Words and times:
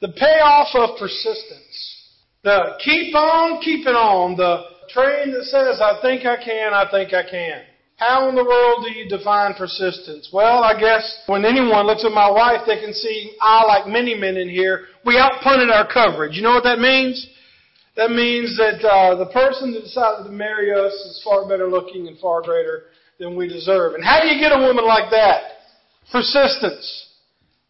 The 0.00 0.08
payoff 0.08 0.74
of 0.74 0.98
persistence. 0.98 1.96
The 2.42 2.78
keep 2.82 3.14
on 3.14 3.60
keeping 3.60 3.94
on. 3.94 4.36
The 4.36 4.64
train 4.88 5.32
that 5.32 5.44
says, 5.44 5.80
I 5.80 6.00
think 6.02 6.24
I 6.24 6.42
can, 6.42 6.72
I 6.72 6.90
think 6.90 7.12
I 7.12 7.28
can. 7.28 7.62
How 7.96 8.30
in 8.30 8.34
the 8.34 8.44
world 8.44 8.82
do 8.82 8.96
you 8.96 9.06
define 9.10 9.52
persistence? 9.52 10.30
Well, 10.32 10.64
I 10.64 10.78
guess 10.80 11.04
when 11.26 11.44
anyone 11.44 11.86
looks 11.86 12.02
at 12.02 12.12
my 12.12 12.30
wife, 12.30 12.62
they 12.66 12.80
can 12.80 12.94
see 12.94 13.36
I, 13.42 13.66
like 13.66 13.86
many 13.86 14.14
men 14.14 14.38
in 14.38 14.48
here, 14.48 14.86
we 15.04 15.20
outpunted 15.20 15.70
our 15.70 15.86
coverage. 15.86 16.34
You 16.34 16.42
know 16.42 16.52
what 16.52 16.64
that 16.64 16.78
means? 16.78 17.28
That 17.96 18.10
means 18.10 18.56
that 18.56 18.80
uh, 18.80 19.16
the 19.16 19.26
person 19.26 19.72
that 19.74 19.82
decided 19.82 20.24
to 20.24 20.32
marry 20.32 20.72
us 20.72 20.94
is 20.94 21.20
far 21.22 21.46
better 21.46 21.68
looking 21.68 22.08
and 22.08 22.18
far 22.18 22.40
greater 22.40 22.84
than 23.18 23.36
we 23.36 23.48
deserve. 23.48 23.92
And 23.92 24.02
how 24.02 24.22
do 24.22 24.28
you 24.28 24.40
get 24.40 24.56
a 24.56 24.64
woman 24.64 24.86
like 24.86 25.10
that? 25.10 25.60
Persistence. 26.10 27.09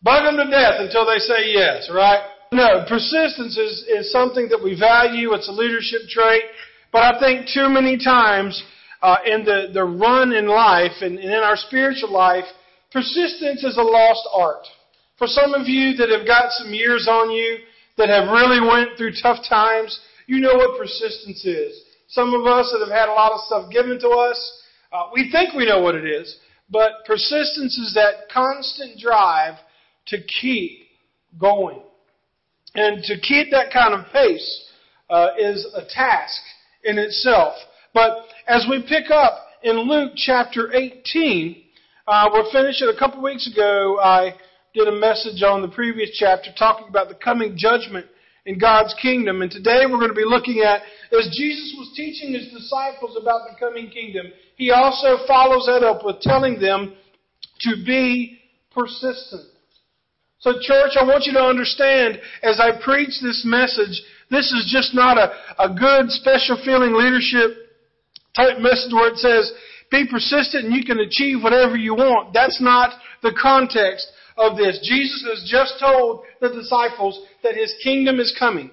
Bug 0.02 0.24
them 0.24 0.36
to 0.36 0.50
death 0.50 0.80
until 0.80 1.04
they 1.06 1.18
say 1.18 1.52
yes, 1.52 1.90
right? 1.92 2.24
No, 2.52 2.84
persistence 2.88 3.56
is, 3.56 3.84
is 3.88 4.10
something 4.10 4.48
that 4.48 4.62
we 4.62 4.78
value. 4.78 5.34
It's 5.34 5.48
a 5.48 5.52
leadership 5.52 6.08
trait. 6.08 6.42
But 6.90 7.02
I 7.02 7.20
think 7.20 7.46
too 7.52 7.68
many 7.68 7.96
times 7.96 8.62
uh, 9.02 9.16
in 9.24 9.44
the, 9.44 9.70
the 9.72 9.84
run 9.84 10.32
in 10.32 10.48
life 10.48 11.02
and, 11.02 11.18
and 11.18 11.30
in 11.30 11.42
our 11.44 11.56
spiritual 11.56 12.12
life, 12.12 12.44
persistence 12.90 13.62
is 13.62 13.76
a 13.76 13.82
lost 13.82 14.28
art. 14.34 14.66
For 15.18 15.26
some 15.26 15.54
of 15.54 15.68
you 15.68 15.94
that 15.96 16.08
have 16.08 16.26
got 16.26 16.50
some 16.52 16.72
years 16.72 17.06
on 17.08 17.30
you, 17.30 17.58
that 17.98 18.08
have 18.08 18.32
really 18.32 18.60
went 18.60 18.96
through 18.96 19.12
tough 19.22 19.44
times, 19.46 20.00
you 20.26 20.40
know 20.40 20.54
what 20.54 20.78
persistence 20.78 21.44
is. 21.44 21.82
Some 22.08 22.32
of 22.32 22.46
us 22.46 22.72
that 22.72 22.80
have 22.80 22.96
had 22.96 23.08
a 23.08 23.12
lot 23.12 23.32
of 23.32 23.40
stuff 23.40 23.70
given 23.70 24.00
to 24.00 24.08
us, 24.08 24.62
uh, 24.92 25.10
we 25.12 25.30
think 25.30 25.54
we 25.54 25.66
know 25.66 25.82
what 25.82 25.94
it 25.94 26.06
is, 26.06 26.38
but 26.70 27.04
persistence 27.06 27.76
is 27.76 27.92
that 27.94 28.30
constant 28.32 28.98
drive 28.98 29.54
to 30.10 30.18
keep 30.40 30.80
going. 31.38 31.80
And 32.74 33.02
to 33.04 33.18
keep 33.18 33.50
that 33.50 33.72
kind 33.72 33.94
of 33.94 34.12
pace 34.12 34.70
uh, 35.08 35.28
is 35.38 35.66
a 35.74 35.82
task 35.92 36.40
in 36.84 36.98
itself. 36.98 37.54
But 37.92 38.10
as 38.46 38.66
we 38.70 38.84
pick 38.88 39.10
up 39.10 39.32
in 39.62 39.76
Luke 39.88 40.12
chapter 40.16 40.72
18, 40.72 41.62
uh, 42.06 42.28
we're 42.32 42.50
finishing 42.52 42.92
a 42.94 42.98
couple 42.98 43.22
weeks 43.22 43.50
ago. 43.52 43.98
I 44.00 44.34
did 44.72 44.86
a 44.86 44.92
message 44.92 45.42
on 45.42 45.62
the 45.62 45.68
previous 45.68 46.10
chapter 46.18 46.50
talking 46.56 46.86
about 46.88 47.08
the 47.08 47.16
coming 47.16 47.54
judgment 47.56 48.06
in 48.46 48.58
God's 48.58 48.94
kingdom. 49.02 49.42
And 49.42 49.50
today 49.50 49.82
we're 49.90 49.98
going 49.98 50.08
to 50.08 50.14
be 50.14 50.24
looking 50.24 50.60
at, 50.60 50.82
as 51.12 51.34
Jesus 51.36 51.74
was 51.76 51.92
teaching 51.96 52.32
his 52.32 52.48
disciples 52.52 53.18
about 53.20 53.42
the 53.48 53.56
coming 53.58 53.90
kingdom, 53.90 54.26
he 54.56 54.70
also 54.70 55.24
follows 55.26 55.66
that 55.66 55.82
up 55.82 56.04
with 56.04 56.20
telling 56.20 56.60
them 56.60 56.94
to 57.60 57.70
be 57.84 58.38
persistent. 58.72 59.46
So 60.40 60.52
church, 60.60 60.92
I 60.98 61.04
want 61.04 61.26
you 61.26 61.34
to 61.34 61.44
understand 61.44 62.18
as 62.42 62.58
I 62.58 62.82
preach 62.82 63.20
this 63.22 63.42
message, 63.44 64.02
this 64.30 64.50
is 64.52 64.70
just 64.72 64.94
not 64.94 65.18
a, 65.18 65.32
a 65.58 65.68
good 65.68 66.10
special 66.10 66.56
feeling 66.64 66.94
leadership 66.94 67.56
type 68.34 68.58
message 68.58 68.92
where 68.92 69.12
it 69.12 69.18
says, 69.18 69.52
be 69.90 70.06
persistent 70.10 70.64
and 70.64 70.74
you 70.74 70.84
can 70.84 70.98
achieve 70.98 71.42
whatever 71.42 71.76
you 71.76 71.94
want. 71.94 72.32
That's 72.32 72.60
not 72.60 72.92
the 73.22 73.36
context 73.40 74.06
of 74.38 74.56
this. 74.56 74.80
Jesus 74.82 75.26
has 75.28 75.50
just 75.50 75.74
told 75.78 76.22
the 76.40 76.48
disciples 76.48 77.20
that 77.42 77.54
his 77.54 77.74
kingdom 77.84 78.18
is 78.18 78.34
coming. 78.38 78.70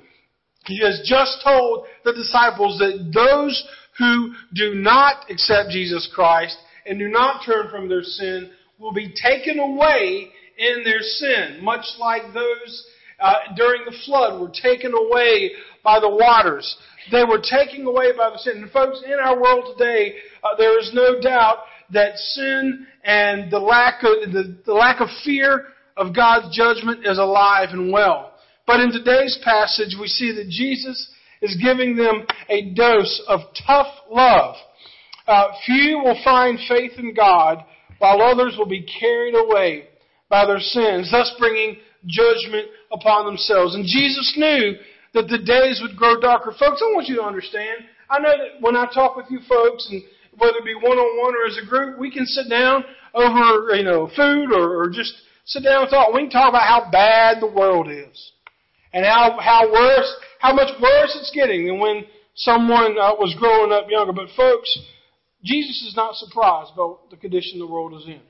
He 0.65 0.79
has 0.81 1.01
just 1.03 1.43
told 1.43 1.85
the 2.05 2.13
disciples 2.13 2.79
that 2.79 3.11
those 3.13 3.67
who 3.97 4.33
do 4.53 4.75
not 4.75 5.25
accept 5.29 5.71
Jesus 5.71 6.09
Christ 6.13 6.57
and 6.85 6.97
do 6.97 7.09
not 7.09 7.41
turn 7.45 7.69
from 7.69 7.89
their 7.89 8.03
sin 8.03 8.51
will 8.79 8.93
be 8.93 9.13
taken 9.21 9.59
away 9.59 10.29
in 10.57 10.83
their 10.83 11.01
sin, 11.01 11.59
much 11.63 11.85
like 11.99 12.33
those 12.33 12.87
uh, 13.19 13.33
during 13.55 13.83
the 13.85 13.95
flood 14.05 14.39
were 14.39 14.51
taken 14.61 14.93
away 14.93 15.51
by 15.83 15.99
the 15.99 16.09
waters. 16.09 16.77
They 17.11 17.23
were 17.23 17.39
taken 17.41 17.85
away 17.85 18.11
by 18.15 18.29
the 18.29 18.37
sin. 18.37 18.63
And 18.63 18.71
folks, 18.71 19.01
in 19.05 19.17
our 19.23 19.39
world 19.41 19.75
today, 19.77 20.15
uh, 20.43 20.55
there 20.57 20.79
is 20.79 20.91
no 20.93 21.19
doubt 21.21 21.59
that 21.91 22.17
sin 22.17 22.85
and 23.03 23.49
the 23.49 23.59
lack 23.59 24.03
of 24.03 24.31
the, 24.31 24.57
the 24.65 24.73
lack 24.73 24.99
of 24.99 25.07
fear 25.23 25.67
of 25.95 26.15
God's 26.15 26.55
judgment 26.55 27.05
is 27.05 27.17
alive 27.17 27.69
and 27.71 27.91
well. 27.91 28.33
But 28.65 28.81
in 28.81 28.91
today's 28.91 29.39
passage, 29.43 29.95
we 29.99 30.07
see 30.07 30.33
that 30.35 30.49
Jesus 30.49 31.09
is 31.41 31.57
giving 31.63 31.95
them 31.95 32.25
a 32.49 32.73
dose 32.73 33.23
of 33.27 33.41
tough 33.65 33.87
love. 34.11 34.55
Uh, 35.25 35.47
few 35.65 35.99
will 36.03 36.19
find 36.23 36.59
faith 36.67 36.93
in 36.97 37.13
God, 37.13 37.63
while 37.99 38.21
others 38.21 38.55
will 38.57 38.67
be 38.67 38.85
carried 38.99 39.35
away 39.35 39.87
by 40.29 40.45
their 40.45 40.59
sins, 40.59 41.11
thus 41.11 41.33
bringing 41.39 41.77
judgment 42.05 42.67
upon 42.91 43.25
themselves. 43.25 43.75
And 43.75 43.85
Jesus 43.85 44.33
knew 44.37 44.75
that 45.13 45.27
the 45.27 45.37
days 45.37 45.79
would 45.81 45.97
grow 45.97 46.19
darker. 46.19 46.51
Folks, 46.51 46.81
I 46.81 46.93
want 46.93 47.07
you 47.07 47.15
to 47.17 47.23
understand. 47.23 47.85
I 48.09 48.19
know 48.19 48.31
that 48.31 48.61
when 48.61 48.75
I 48.75 48.85
talk 48.93 49.15
with 49.15 49.27
you 49.29 49.39
folks, 49.47 49.87
and 49.89 50.01
whether 50.37 50.57
it 50.57 50.65
be 50.65 50.75
one 50.75 50.97
on 50.97 51.25
one 51.25 51.35
or 51.35 51.47
as 51.47 51.57
a 51.61 51.67
group, 51.67 51.99
we 51.99 52.11
can 52.11 52.25
sit 52.25 52.49
down 52.49 52.83
over, 53.13 53.75
you 53.75 53.83
know, 53.83 54.09
food 54.15 54.51
or, 54.53 54.81
or 54.81 54.89
just 54.89 55.13
sit 55.45 55.63
down 55.63 55.83
and 55.83 55.89
talk. 55.89 56.13
We 56.13 56.21
can 56.21 56.29
talk 56.29 56.49
about 56.49 56.67
how 56.67 56.91
bad 56.91 57.41
the 57.41 57.51
world 57.51 57.89
is. 57.89 58.31
And 58.93 59.05
how, 59.05 59.37
how 59.41 59.71
worse, 59.71 60.15
how 60.39 60.53
much 60.53 60.69
worse 60.81 61.17
it's 61.19 61.31
getting 61.33 61.67
than 61.67 61.79
when 61.79 62.05
someone 62.35 62.97
uh, 62.97 63.13
was 63.19 63.35
growing 63.37 63.71
up 63.71 63.89
younger. 63.89 64.13
But 64.13 64.29
folks, 64.35 64.77
Jesus 65.43 65.83
is 65.87 65.95
not 65.95 66.15
surprised 66.15 66.71
about 66.73 67.09
the 67.09 67.17
condition 67.17 67.59
the 67.59 67.67
world 67.67 67.93
is 67.99 68.07
in. 68.07 68.21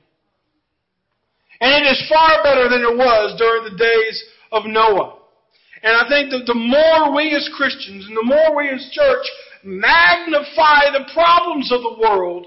And 1.60 1.84
it 1.84 1.90
is 1.90 2.08
far 2.08 2.42
better 2.42 2.68
than 2.68 2.82
it 2.82 2.96
was 2.96 3.38
during 3.38 3.64
the 3.64 3.78
days 3.78 4.24
of 4.52 4.64
Noah. 4.66 5.18
And 5.82 5.96
I 5.96 6.08
think 6.08 6.30
that 6.30 6.46
the 6.46 6.54
more 6.54 7.14
we 7.14 7.34
as 7.34 7.48
Christians 7.56 8.06
and 8.06 8.16
the 8.16 8.22
more 8.22 8.56
we 8.56 8.68
as 8.68 8.90
church 8.92 9.26
magnify 9.64 10.90
the 10.92 11.10
problems 11.12 11.70
of 11.72 11.82
the 11.82 11.98
world, 12.00 12.46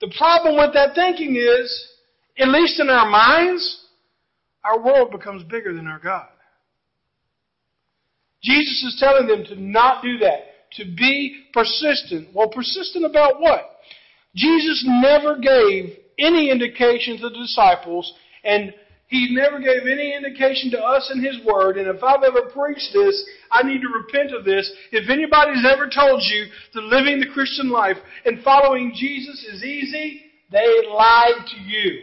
the 0.00 0.12
problem 0.16 0.56
with 0.56 0.72
that 0.74 0.94
thinking 0.94 1.36
is, 1.36 1.92
at 2.38 2.48
least 2.48 2.78
in 2.80 2.88
our 2.88 3.08
minds, 3.08 3.86
our 4.64 4.82
world 4.82 5.10
becomes 5.10 5.42
bigger 5.44 5.74
than 5.74 5.86
our 5.86 5.98
God. 5.98 6.28
Jesus 8.42 8.84
is 8.84 8.96
telling 9.00 9.26
them 9.26 9.44
to 9.46 9.60
not 9.60 10.02
do 10.02 10.18
that, 10.18 10.70
to 10.76 10.84
be 10.84 11.46
persistent. 11.52 12.28
Well, 12.34 12.48
persistent 12.48 13.04
about 13.04 13.40
what? 13.40 13.78
Jesus 14.34 14.84
never 14.86 15.38
gave 15.38 15.96
any 16.18 16.50
indication 16.50 17.16
to 17.18 17.28
the 17.28 17.38
disciples, 17.38 18.12
and 18.44 18.72
he 19.08 19.34
never 19.34 19.58
gave 19.58 19.86
any 19.90 20.14
indication 20.14 20.70
to 20.72 20.80
us 20.80 21.10
in 21.14 21.24
His 21.24 21.38
Word, 21.44 21.78
and 21.78 21.88
if 21.88 22.04
I've 22.04 22.22
ever 22.22 22.42
preached 22.42 22.92
this, 22.92 23.24
I 23.50 23.62
need 23.62 23.80
to 23.80 23.88
repent 23.88 24.32
of 24.32 24.44
this. 24.44 24.70
If 24.92 25.08
anybody's 25.08 25.64
ever 25.64 25.88
told 25.88 26.22
you 26.24 26.44
that 26.74 26.84
living 26.84 27.18
the 27.18 27.32
Christian 27.32 27.70
life 27.70 27.96
and 28.26 28.42
following 28.42 28.92
Jesus 28.94 29.46
is 29.50 29.64
easy, 29.64 30.20
they 30.52 30.82
lied 30.92 31.46
to 31.46 31.60
you. 31.62 32.02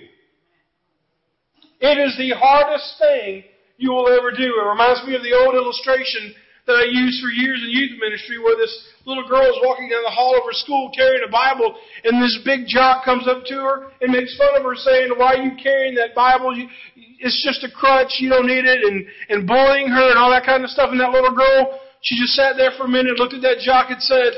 It 1.80 2.00
is 2.00 2.18
the 2.18 2.32
hardest 2.36 2.96
thing 2.98 3.44
you 3.78 3.92
will 3.92 4.08
ever 4.08 4.32
do. 4.32 4.44
It 4.44 4.70
reminds 4.70 5.06
me 5.06 5.16
of 5.16 5.22
the 5.22 5.34
old 5.34 5.54
illustration 5.54 6.34
that 6.66 6.82
I 6.82 6.90
used 6.90 7.22
for 7.22 7.30
years 7.30 7.62
in 7.62 7.70
youth 7.70 7.94
ministry 8.02 8.42
where 8.42 8.58
this 8.58 8.74
little 9.06 9.28
girl 9.30 9.46
is 9.46 9.62
walking 9.62 9.86
down 9.90 10.02
the 10.02 10.10
hall 10.10 10.34
of 10.34 10.44
her 10.50 10.58
school 10.58 10.90
carrying 10.98 11.22
a 11.22 11.30
Bible 11.30 11.78
and 12.04 12.22
this 12.22 12.42
big 12.44 12.66
jock 12.66 13.06
comes 13.06 13.28
up 13.28 13.46
to 13.46 13.56
her 13.62 13.94
and 14.02 14.12
makes 14.12 14.36
fun 14.38 14.58
of 14.58 14.66
her 14.66 14.74
saying, 14.74 15.14
why 15.16 15.38
are 15.38 15.44
you 15.46 15.54
carrying 15.62 15.94
that 15.96 16.18
Bible? 16.18 16.58
It's 16.98 17.38
just 17.46 17.62
a 17.64 17.70
crutch. 17.70 18.18
You 18.18 18.30
don't 18.30 18.48
need 18.48 18.66
it 18.66 18.82
and, 18.82 19.06
and 19.30 19.48
bullying 19.48 19.90
her 19.90 20.10
and 20.10 20.18
all 20.18 20.32
that 20.32 20.46
kind 20.46 20.64
of 20.64 20.74
stuff. 20.74 20.90
And 20.90 21.00
that 21.00 21.14
little 21.14 21.36
girl, 21.36 21.80
she 22.02 22.18
just 22.18 22.34
sat 22.34 22.58
there 22.58 22.72
for 22.78 22.86
a 22.86 22.90
minute, 22.90 23.22
looked 23.22 23.36
at 23.38 23.46
that 23.46 23.62
jock 23.62 23.92
and 23.94 24.02
said, 24.02 24.34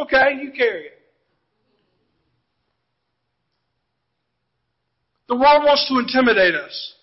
okay, 0.00 0.40
you 0.40 0.52
carry 0.56 0.88
it. 0.88 0.96
The 5.28 5.36
world 5.36 5.68
wants 5.68 5.86
to 5.92 6.00
intimidate 6.00 6.54
us. 6.54 6.94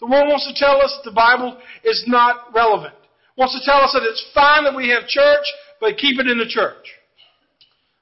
The 0.00 0.06
world 0.06 0.26
wants 0.26 0.50
to 0.50 0.54
tell 0.58 0.82
us 0.82 0.90
the 1.04 1.12
Bible 1.12 1.56
is 1.84 2.02
not 2.08 2.52
relevant 2.52 2.97
wants 3.38 3.54
to 3.54 3.64
tell 3.64 3.80
us 3.80 3.92
that 3.94 4.02
it's 4.02 4.24
fine 4.34 4.64
that 4.64 4.74
we 4.74 4.90
have 4.90 5.06
church, 5.06 5.46
but 5.80 5.96
keep 5.96 6.18
it 6.18 6.26
in 6.26 6.38
the 6.38 6.48
church. 6.48 6.84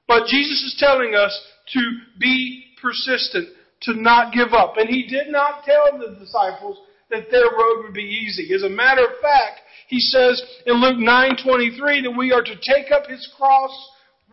But 0.07 0.25
Jesus 0.25 0.63
is 0.63 0.75
telling 0.79 1.13
us 1.13 1.39
to 1.73 1.79
be 2.19 2.65
persistent, 2.81 3.49
to 3.83 3.93
not 3.93 4.33
give 4.33 4.53
up. 4.53 4.77
And 4.77 4.89
he 4.89 5.05
did 5.07 5.27
not 5.27 5.63
tell 5.63 5.97
the 5.97 6.17
disciples 6.19 6.79
that 7.11 7.29
their 7.29 7.45
road 7.45 7.83
would 7.83 7.93
be 7.93 8.01
easy. 8.01 8.53
As 8.53 8.63
a 8.63 8.69
matter 8.69 9.03
of 9.03 9.19
fact, 9.21 9.61
he 9.87 9.99
says 9.99 10.41
in 10.65 10.81
Luke 10.81 10.97
9:23 10.97 12.01
that 12.03 12.17
we 12.17 12.33
are 12.33 12.41
to 12.41 12.55
take 12.55 12.91
up 12.91 13.07
his 13.07 13.25
cross 13.37 13.71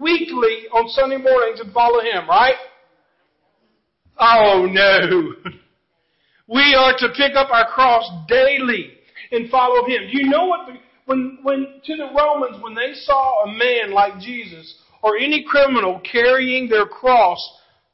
weekly 0.00 0.66
on 0.72 0.88
Sunday 0.88 1.18
mornings 1.18 1.60
and 1.60 1.72
follow 1.72 2.00
him, 2.00 2.28
right? 2.28 2.56
Oh 4.18 4.66
no. 4.70 5.52
We 6.46 6.74
are 6.74 6.92
to 6.98 7.08
pick 7.16 7.36
up 7.36 7.48
our 7.50 7.66
cross 7.68 8.04
daily 8.28 8.92
and 9.32 9.48
follow 9.50 9.86
him. 9.86 10.10
Do 10.12 10.18
you 10.18 10.28
know 10.28 10.44
what 10.44 10.68
when, 11.06 11.38
when, 11.42 11.80
to 11.84 11.96
the 11.96 12.08
Romans, 12.16 12.62
when 12.62 12.74
they 12.74 12.94
saw 12.94 13.44
a 13.44 13.52
man 13.52 13.92
like 13.92 14.18
Jesus 14.20 14.74
or 15.02 15.16
any 15.16 15.44
criminal 15.46 16.00
carrying 16.00 16.68
their 16.68 16.86
cross 16.86 17.38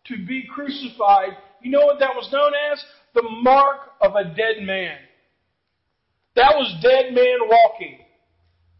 to 0.06 0.16
be 0.26 0.46
crucified, 0.48 1.36
you 1.62 1.70
know 1.70 1.84
what 1.84 1.98
that 1.98 2.14
was 2.14 2.30
known 2.32 2.52
as? 2.72 2.82
The 3.14 3.28
mark 3.42 3.92
of 4.00 4.14
a 4.14 4.24
dead 4.24 4.62
man. 4.62 4.96
That 6.36 6.54
was 6.54 6.72
dead 6.82 7.12
men 7.12 7.48
walking. 7.48 7.98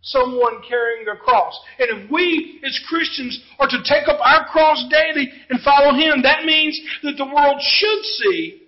Someone 0.02 0.62
carrying 0.66 1.04
their 1.04 1.16
cross. 1.16 1.58
And 1.78 2.04
if 2.04 2.10
we 2.10 2.60
as 2.64 2.78
Christians 2.88 3.38
are 3.58 3.68
to 3.68 3.82
take 3.84 4.08
up 4.08 4.18
our 4.20 4.46
cross 4.46 4.82
daily 4.88 5.30
and 5.50 5.60
follow 5.60 5.92
Him, 5.94 6.22
that 6.22 6.44
means 6.44 6.80
that 7.02 7.16
the 7.18 7.26
world 7.26 7.60
should 7.60 8.02
see 8.02 8.62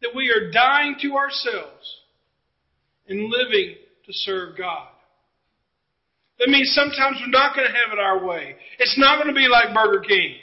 that 0.00 0.14
we 0.14 0.30
are 0.30 0.50
dying 0.50 0.96
to 1.02 1.16
ourselves 1.16 1.98
and 3.08 3.28
living 3.28 3.74
to 4.06 4.12
serve 4.12 4.56
God. 4.56 4.88
That 6.40 6.48
means 6.48 6.72
sometimes 6.72 7.20
we're 7.20 7.28
not 7.28 7.54
going 7.54 7.68
to 7.68 7.76
have 7.76 7.92
it 7.92 8.00
our 8.00 8.24
way. 8.24 8.56
It's 8.78 8.96
not 8.96 9.22
going 9.22 9.28
to 9.28 9.36
be 9.36 9.46
like 9.46 9.74
Burger 9.76 10.00
King. 10.00 10.36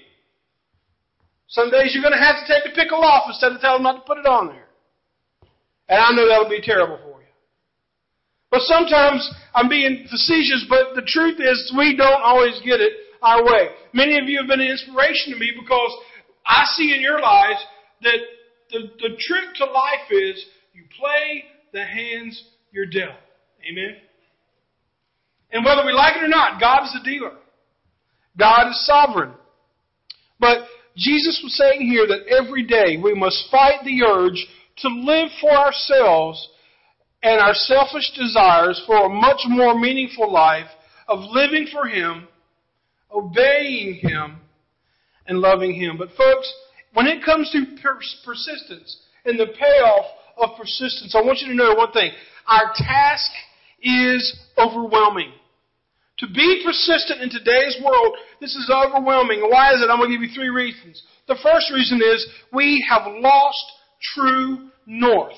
Some 1.49 1.71
days 1.71 1.91
you're 1.93 2.03
going 2.05 2.13
to 2.13 2.21
have 2.21 2.37
to 2.37 2.45
take 2.45 2.69
the 2.69 2.75
pickle 2.77 3.01
off 3.01 3.25
instead 3.27 3.51
of 3.51 3.61
telling 3.61 3.81
them 3.81 3.95
not 3.95 4.05
to 4.05 4.07
put 4.07 4.19
it 4.19 4.27
on 4.27 4.47
there. 4.47 4.69
And 5.89 5.97
I 5.97 6.11
know 6.13 6.29
that'll 6.29 6.49
be 6.49 6.61
terrible 6.61 6.97
for 7.01 7.21
you. 7.21 7.33
But 8.51 8.61
sometimes 8.69 9.27
I'm 9.55 9.69
being 9.69 10.05
facetious, 10.09 10.65
but 10.69 10.93
the 10.93 11.01
truth 11.01 11.39
is 11.41 11.73
we 11.75 11.97
don't 11.97 12.21
always 12.21 12.61
get 12.63 12.79
it 12.79 12.93
our 13.23 13.43
way. 13.43 13.69
Many 13.93 14.19
of 14.19 14.29
you 14.29 14.37
have 14.39 14.47
been 14.47 14.61
an 14.61 14.69
inspiration 14.69 15.33
to 15.33 15.39
me 15.39 15.51
because 15.59 15.91
I 16.45 16.63
see 16.75 16.93
in 16.93 17.01
your 17.01 17.19
lives 17.19 17.59
that 18.03 18.19
the, 18.69 18.79
the 18.99 19.17
trick 19.17 19.55
to 19.55 19.65
life 19.65 20.11
is 20.11 20.45
you 20.73 20.83
play 20.99 21.45
the 21.73 21.83
hands 21.83 22.43
you're 22.71 22.85
dealt. 22.85 23.17
Amen? 23.67 23.97
And 25.51 25.63
whether 25.63 25.85
we 25.85 25.93
like 25.93 26.15
it 26.17 26.23
or 26.23 26.27
not, 26.27 26.59
God 26.59 26.83
is 26.83 26.93
the 26.93 27.09
dealer. 27.09 27.33
God 28.37 28.69
is 28.69 28.85
sovereign. 28.85 29.33
But 30.39 30.59
Jesus 30.95 31.39
was 31.43 31.55
saying 31.57 31.81
here 31.81 32.07
that 32.07 32.27
every 32.27 32.63
day 32.63 32.97
we 33.01 33.13
must 33.13 33.49
fight 33.51 33.83
the 33.83 34.03
urge 34.03 34.45
to 34.77 34.87
live 34.89 35.29
for 35.41 35.51
ourselves 35.51 36.49
and 37.23 37.39
our 37.41 37.53
selfish 37.53 38.11
desires 38.15 38.81
for 38.85 39.05
a 39.05 39.09
much 39.09 39.41
more 39.47 39.79
meaningful 39.79 40.31
life 40.31 40.67
of 41.07 41.19
living 41.31 41.67
for 41.71 41.87
Him, 41.87 42.27
obeying 43.11 43.95
Him, 43.95 44.37
and 45.25 45.39
loving 45.39 45.73
Him. 45.73 45.97
But 45.97 46.09
folks, 46.17 46.51
when 46.93 47.07
it 47.07 47.23
comes 47.23 47.51
to 47.51 47.65
persistence 48.23 49.01
and 49.25 49.39
the 49.39 49.47
payoff 49.59 50.05
of 50.37 50.57
persistence, 50.57 51.15
I 51.15 51.21
want 51.21 51.39
you 51.39 51.47
to 51.47 51.55
know 51.55 51.73
one 51.75 51.91
thing. 51.91 52.11
Our 52.47 52.73
task 52.75 53.31
is 53.81 54.39
overwhelming. 54.57 55.31
To 56.19 56.27
be 56.27 56.61
persistent 56.65 57.21
in 57.21 57.29
today's 57.29 57.77
world, 57.83 58.15
this 58.41 58.55
is 58.55 58.71
overwhelming. 58.73 59.41
Why 59.49 59.73
is 59.73 59.81
it? 59.81 59.89
I'm 59.89 59.99
going 59.99 60.09
to 60.09 60.17
give 60.17 60.27
you 60.27 60.33
three 60.33 60.49
reasons. 60.49 61.03
The 61.27 61.37
first 61.43 61.71
reason 61.71 62.01
is 62.01 62.25
we 62.51 62.83
have 62.89 63.03
lost 63.05 63.63
true 64.15 64.69
north. 64.87 65.37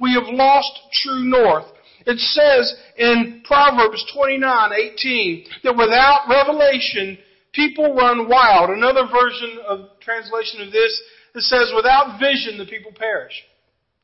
We 0.00 0.14
have 0.14 0.24
lost 0.26 0.70
true 1.02 1.24
north. 1.24 1.66
It 2.06 2.18
says 2.18 2.74
in 2.96 3.42
Proverbs 3.44 4.04
29:18 4.16 5.46
that 5.64 5.76
without 5.76 6.28
revelation, 6.28 7.18
people 7.52 7.94
run 7.94 8.28
wild. 8.28 8.70
Another 8.70 9.06
version 9.06 9.58
of 9.66 10.00
translation 10.00 10.62
of 10.62 10.72
this 10.72 11.00
it 11.34 11.42
says, 11.42 11.72
"Without 11.74 12.18
vision, 12.20 12.58
the 12.58 12.66
people 12.66 12.92
perish." 12.92 13.42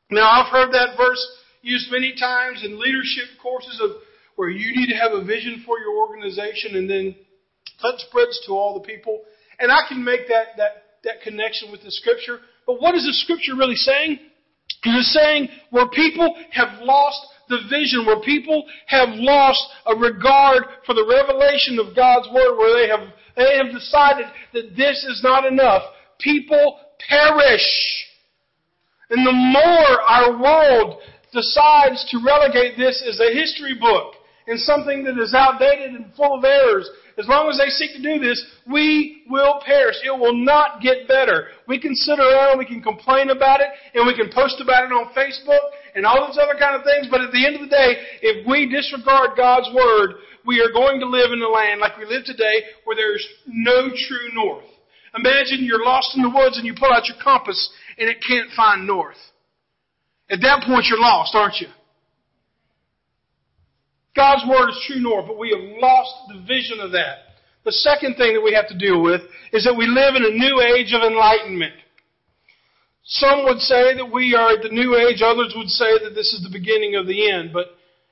Now, 0.09 0.29
I've 0.29 0.51
heard 0.51 0.71
that 0.73 0.97
verse 0.97 1.25
used 1.61 1.91
many 1.91 2.13
times 2.13 2.63
in 2.63 2.79
leadership 2.79 3.37
courses 3.41 3.79
of 3.79 3.91
where 4.41 4.49
you 4.49 4.75
need 4.75 4.89
to 4.89 4.97
have 4.97 5.11
a 5.11 5.23
vision 5.23 5.61
for 5.67 5.77
your 5.77 6.01
organization 6.01 6.73
and 6.73 6.89
then 6.89 7.13
that 7.83 7.93
spreads 7.99 8.41
to 8.47 8.53
all 8.53 8.73
the 8.73 8.87
people. 8.87 9.21
And 9.59 9.71
I 9.71 9.85
can 9.87 10.03
make 10.03 10.27
that, 10.29 10.57
that, 10.57 10.97
that 11.03 11.21
connection 11.21 11.71
with 11.71 11.83
the 11.83 11.91
scripture. 11.91 12.39
But 12.65 12.81
what 12.81 12.95
is 12.95 13.05
the 13.05 13.13
scripture 13.13 13.53
really 13.55 13.75
saying? 13.75 14.17
It 14.83 14.97
is 14.97 15.13
saying 15.13 15.49
where 15.69 15.87
people 15.89 16.35
have 16.49 16.81
lost 16.81 17.21
the 17.49 17.59
vision, 17.69 18.07
where 18.07 18.19
people 18.19 18.65
have 18.87 19.09
lost 19.13 19.61
a 19.85 19.93
regard 19.93 20.63
for 20.87 20.95
the 20.95 21.05
revelation 21.05 21.77
of 21.77 21.95
God's 21.95 22.27
Word, 22.33 22.57
where 22.57 22.81
they 22.81 22.89
have, 22.89 23.13
they 23.37 23.57
have 23.61 23.71
decided 23.71 24.25
that 24.53 24.75
this 24.75 25.05
is 25.05 25.21
not 25.23 25.45
enough, 25.45 25.83
people 26.19 26.79
perish. 27.07 27.69
And 29.11 29.21
the 29.21 29.37
more 29.37 30.01
our 30.01 30.41
world 30.41 30.97
decides 31.31 32.09
to 32.09 32.25
relegate 32.25 32.75
this 32.75 33.05
as 33.07 33.19
a 33.19 33.37
history 33.37 33.77
book 33.79 34.15
and 34.47 34.59
something 34.59 35.03
that 35.03 35.17
is 35.17 35.33
outdated 35.33 35.91
and 35.91 36.13
full 36.15 36.37
of 36.37 36.43
errors, 36.43 36.89
as 37.17 37.27
long 37.27 37.49
as 37.49 37.57
they 37.57 37.69
seek 37.69 37.95
to 37.95 38.01
do 38.01 38.23
this, 38.23 38.43
we 38.65 39.23
will 39.29 39.61
perish. 39.65 39.95
It 40.03 40.17
will 40.17 40.35
not 40.35 40.81
get 40.81 41.07
better. 41.07 41.47
We 41.67 41.79
can 41.79 41.93
sit 41.93 42.19
around, 42.19 42.57
we 42.57 42.65
can 42.65 42.81
complain 42.81 43.29
about 43.29 43.61
it, 43.61 43.67
and 43.93 44.07
we 44.07 44.15
can 44.15 44.31
post 44.33 44.61
about 44.61 44.85
it 44.85 44.91
on 44.91 45.13
Facebook 45.13 45.61
and 45.95 46.05
all 46.05 46.25
those 46.27 46.39
other 46.41 46.57
kind 46.57 46.75
of 46.75 46.83
things, 46.83 47.07
but 47.11 47.21
at 47.21 47.31
the 47.31 47.45
end 47.45 47.55
of 47.55 47.61
the 47.61 47.67
day, 47.67 47.95
if 48.21 48.47
we 48.47 48.69
disregard 48.69 49.31
God's 49.35 49.67
Word, 49.75 50.15
we 50.45 50.59
are 50.61 50.71
going 50.71 50.99
to 50.99 51.07
live 51.07 51.31
in 51.31 51.41
a 51.41 51.47
land 51.47 51.81
like 51.81 51.97
we 51.97 52.05
live 52.05 52.25
today 52.25 52.63
where 52.85 52.95
there's 52.95 53.25
no 53.45 53.89
true 53.89 54.29
north. 54.33 54.65
Imagine 55.15 55.65
you're 55.65 55.83
lost 55.83 56.15
in 56.15 56.23
the 56.23 56.29
woods 56.29 56.57
and 56.57 56.65
you 56.65 56.73
pull 56.73 56.91
out 56.91 57.07
your 57.07 57.17
compass 57.21 57.69
and 57.97 58.09
it 58.09 58.17
can't 58.25 58.49
find 58.55 58.87
north. 58.87 59.19
At 60.29 60.39
that 60.41 60.63
point 60.65 60.85
you're 60.89 61.01
lost, 61.01 61.35
aren't 61.35 61.59
you? 61.59 61.67
God's 64.15 64.43
Word 64.49 64.69
is 64.69 64.83
true 64.87 64.99
north, 64.99 65.25
but 65.27 65.39
we 65.39 65.51
have 65.51 65.81
lost 65.81 66.13
the 66.29 66.41
vision 66.47 66.79
of 66.79 66.91
that. 66.91 67.31
The 67.63 67.71
second 67.71 68.15
thing 68.15 68.33
that 68.33 68.41
we 68.41 68.53
have 68.53 68.67
to 68.69 68.77
deal 68.77 69.01
with 69.01 69.21
is 69.53 69.63
that 69.65 69.77
we 69.77 69.85
live 69.85 70.15
in 70.15 70.25
a 70.25 70.35
new 70.35 70.61
age 70.61 70.93
of 70.93 71.01
enlightenment. 71.01 71.73
Some 73.03 73.45
would 73.45 73.59
say 73.59 73.95
that 73.95 74.11
we 74.11 74.35
are 74.35 74.51
at 74.57 74.63
the 74.63 74.69
new 74.69 74.95
age, 74.95 75.21
others 75.21 75.53
would 75.55 75.69
say 75.69 75.99
that 76.03 76.15
this 76.15 76.33
is 76.33 76.43
the 76.43 76.51
beginning 76.51 76.95
of 76.95 77.07
the 77.07 77.29
end. 77.29 77.51
But 77.53 77.67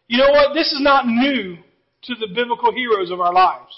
you 0.07 0.17
know 0.17 0.31
what? 0.31 0.53
This 0.53 0.71
is 0.71 0.81
not 0.81 1.07
new 1.07 1.57
to 2.03 2.15
the 2.15 2.33
biblical 2.33 2.71
heroes 2.71 3.11
of 3.11 3.19
our 3.19 3.33
lives. 3.33 3.73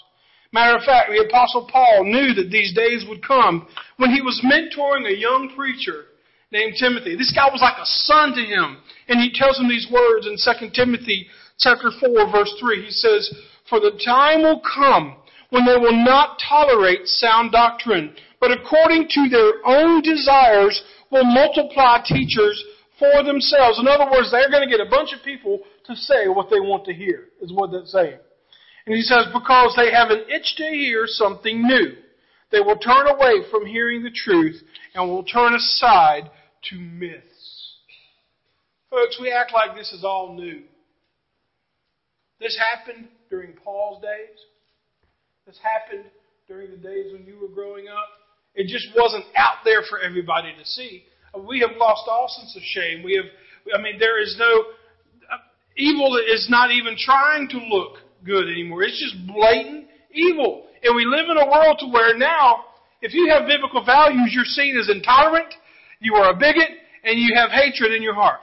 Matter 0.54 0.78
of 0.78 0.84
fact, 0.84 1.10
the 1.10 1.26
Apostle 1.28 1.68
Paul 1.72 2.04
knew 2.04 2.34
that 2.34 2.52
these 2.52 2.74
days 2.76 3.06
would 3.08 3.26
come 3.26 3.68
when 3.98 4.12
he 4.12 4.22
was 4.22 4.44
mentoring 4.44 5.08
a 5.08 5.18
young 5.18 5.54
preacher 5.56 6.06
named 6.52 6.76
Timothy. 6.78 7.16
This 7.16 7.32
guy 7.34 7.48
was 7.50 7.62
like 7.62 7.80
a 7.80 7.86
son 7.86 8.34
to 8.36 8.44
him. 8.44 8.78
And 9.08 9.20
he 9.22 9.32
tells 9.34 9.58
him 9.58 9.70
these 9.70 9.88
words 9.92 10.28
in 10.28 10.36
2 10.36 10.72
Timothy 10.76 11.28
chapter 11.62 11.90
4 12.00 12.32
verse 12.32 12.54
3. 12.60 12.84
He 12.84 12.92
says, 12.92 13.34
For 13.70 13.80
the 13.80 14.00
time 14.04 14.42
will 14.42 14.62
come 14.62 15.16
when 15.50 15.66
they 15.66 15.78
will 15.78 16.04
not 16.04 16.40
tolerate 16.50 17.08
sound 17.08 17.52
doctrine, 17.52 18.16
but 18.40 18.52
according 18.52 19.08
to 19.10 19.30
their 19.30 19.66
own 19.66 20.02
desires 20.02 20.82
will 21.12 21.26
multiply 21.26 22.00
teachers 22.04 22.64
for 22.98 23.24
themselves. 23.24 23.80
In 23.80 23.88
other 23.88 24.10
words, 24.12 24.32
they're 24.32 24.50
going 24.50 24.68
to 24.68 24.70
get 24.70 24.86
a 24.86 24.90
bunch 24.90 25.14
of 25.14 25.24
people 25.24 25.60
to 25.86 25.96
say 25.96 26.28
what 26.28 26.50
they 26.50 26.60
want 26.60 26.86
to 26.86 26.94
hear, 26.94 27.30
is 27.42 27.52
what 27.54 27.72
that's 27.72 27.92
saying. 27.92 28.20
And 28.86 28.96
he 28.96 29.02
says, 29.02 29.26
because 29.34 29.74
they 29.76 29.92
have 29.92 30.10
an 30.10 30.26
itch 30.30 30.56
to 30.58 30.64
hear 30.64 31.04
something 31.06 31.68
new. 31.68 31.94
They 32.52 32.60
will 32.60 32.78
turn 32.78 33.08
away 33.08 33.44
from 33.50 33.66
hearing 33.66 34.04
the 34.04 34.12
truth 34.12 34.62
and 34.94 35.10
will 35.10 35.24
turn 35.24 35.54
aside 35.54 36.30
to 36.70 36.76
myths. 36.78 37.78
Folks, 38.90 39.18
we 39.22 39.32
act 39.32 39.54
like 39.54 39.76
this 39.76 39.94
is 39.94 40.04
all 40.04 40.36
new. 40.36 40.64
This 42.42 42.58
happened 42.74 43.08
during 43.30 43.54
Paul's 43.54 44.02
days. 44.02 44.38
This 45.46 45.60
happened 45.62 46.06
during 46.48 46.72
the 46.72 46.78
days 46.78 47.14
when 47.14 47.24
you 47.24 47.38
were 47.40 47.54
growing 47.54 47.88
up. 47.88 48.10
It 48.56 48.66
just 48.66 48.88
wasn't 48.98 49.26
out 49.36 49.62
there 49.64 49.84
for 49.88 50.00
everybody 50.00 50.50
to 50.58 50.66
see. 50.66 51.04
We 51.38 51.60
have 51.60 51.78
lost 51.78 52.10
all 52.10 52.28
sense 52.28 52.56
of 52.58 52.64
shame. 52.64 53.04
We 53.04 53.16
have, 53.16 53.30
I 53.78 53.82
mean, 53.82 54.00
there 54.00 54.20
is 54.20 54.36
no, 54.40 54.66
uh, 55.32 55.38
evil 55.78 56.18
is 56.18 56.48
not 56.50 56.72
even 56.72 56.98
trying 56.98 57.48
to 57.50 57.58
look 57.58 57.98
good 58.26 58.50
anymore. 58.50 58.84
It's 58.84 59.00
just 59.00 59.28
blatant 59.28 59.86
evil. 60.12 60.66
And 60.84 60.96
we 60.96 61.06
live 61.06 61.30
in 61.30 61.38
a 61.38 61.46
world 61.46 61.78
to 61.82 61.88
where 61.88 62.18
now, 62.18 62.66
if 63.04 63.14
you 63.14 63.30
have 63.30 63.48
biblical 63.48 63.86
values, 63.86 64.32
you're 64.34 64.46
seen 64.46 64.78
as 64.78 64.90
intolerant, 64.90 65.54
you 66.00 66.16
are 66.16 66.32
a 66.32 66.36
bigot, 66.36 66.70
and 67.04 67.20
you 67.20 67.36
have 67.36 67.52
hatred 67.52 67.94
in 67.94 68.02
your 68.02 68.16
heart. 68.16 68.42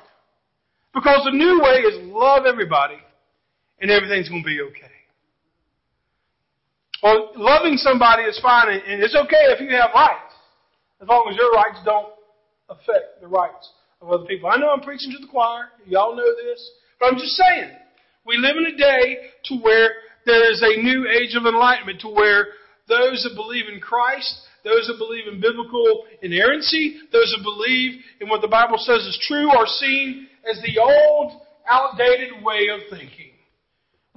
Because 0.94 1.24
the 1.24 1.36
new 1.36 1.60
way 1.62 1.80
is 1.80 2.12
love 2.12 2.46
everybody 2.46 2.94
and 3.80 3.90
everything's 3.90 4.28
going 4.28 4.42
to 4.42 4.46
be 4.46 4.60
okay. 4.60 4.92
Well, 7.02 7.30
loving 7.36 7.76
somebody 7.76 8.24
is 8.24 8.38
fine, 8.42 8.68
and 8.68 9.02
it's 9.02 9.14
okay 9.14 9.54
if 9.54 9.60
you 9.60 9.70
have 9.76 9.90
rights, 9.94 10.34
as 11.00 11.08
long 11.08 11.28
as 11.30 11.36
your 11.36 11.50
rights 11.52 11.78
don't 11.84 12.12
affect 12.68 13.20
the 13.20 13.28
rights 13.28 13.70
of 14.02 14.10
other 14.10 14.24
people. 14.24 14.50
I 14.50 14.56
know 14.56 14.70
I'm 14.70 14.80
preaching 14.80 15.12
to 15.12 15.18
the 15.18 15.30
choir. 15.30 15.68
Y'all 15.86 16.16
know 16.16 16.34
this. 16.34 16.70
But 16.98 17.06
I'm 17.06 17.18
just 17.18 17.36
saying, 17.36 17.70
we 18.26 18.36
live 18.36 18.56
in 18.56 18.74
a 18.74 18.76
day 18.76 19.30
to 19.44 19.58
where 19.58 19.90
there 20.26 20.50
is 20.50 20.60
a 20.62 20.82
new 20.82 21.08
age 21.08 21.36
of 21.36 21.46
enlightenment, 21.46 22.00
to 22.00 22.08
where 22.08 22.48
those 22.88 23.22
that 23.22 23.36
believe 23.36 23.68
in 23.72 23.80
Christ, 23.80 24.40
those 24.64 24.88
that 24.88 24.98
believe 24.98 25.28
in 25.32 25.40
biblical 25.40 26.04
inerrancy, 26.20 26.98
those 27.12 27.32
that 27.36 27.44
believe 27.44 28.00
in 28.20 28.28
what 28.28 28.40
the 28.40 28.48
Bible 28.48 28.78
says 28.78 29.02
is 29.06 29.18
true 29.28 29.50
are 29.50 29.66
seen 29.66 30.26
as 30.50 30.60
the 30.62 30.80
old, 30.80 31.42
outdated 31.70 32.42
way 32.42 32.66
of 32.74 32.80
thinking. 32.90 33.37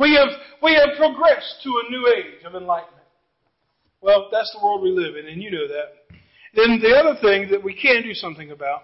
We 0.01 0.15
have, 0.15 0.29
we 0.63 0.74
have 0.74 0.98
progressed 0.98 1.62
to 1.62 1.70
a 1.70 1.91
new 1.91 2.08
age 2.17 2.43
of 2.43 2.55
enlightenment. 2.55 3.05
Well, 4.01 4.29
that's 4.31 4.51
the 4.51 4.65
world 4.65 4.81
we 4.81 4.89
live 4.89 5.15
in, 5.15 5.27
and 5.27 5.43
you 5.43 5.51
know 5.51 5.67
that. 5.67 6.15
Then 6.55 6.79
the 6.81 6.96
other 6.96 7.22
thing 7.22 7.51
that 7.51 7.63
we 7.63 7.79
can 7.79 8.01
do 8.01 8.15
something 8.15 8.50
about 8.50 8.81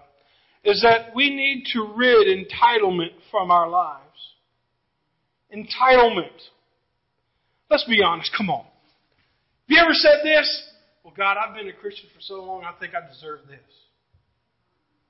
is 0.62 0.80
that 0.82 1.12
we 1.16 1.34
need 1.34 1.64
to 1.72 1.92
rid 1.96 2.28
entitlement 2.28 3.10
from 3.32 3.50
our 3.50 3.68
lives. 3.68 4.04
Entitlement. 5.52 6.38
Let's 7.68 7.84
be 7.84 8.00
honest, 8.00 8.30
come 8.36 8.48
on. 8.48 8.62
Have 8.64 8.70
you 9.66 9.80
ever 9.80 9.94
said 9.94 10.20
this? 10.22 10.70
Well, 11.02 11.14
God, 11.16 11.36
I've 11.36 11.56
been 11.56 11.68
a 11.68 11.72
Christian 11.72 12.08
for 12.14 12.20
so 12.20 12.34
long, 12.44 12.62
I 12.62 12.78
think 12.78 12.94
I 12.94 13.04
deserve 13.12 13.40
this. 13.48 13.58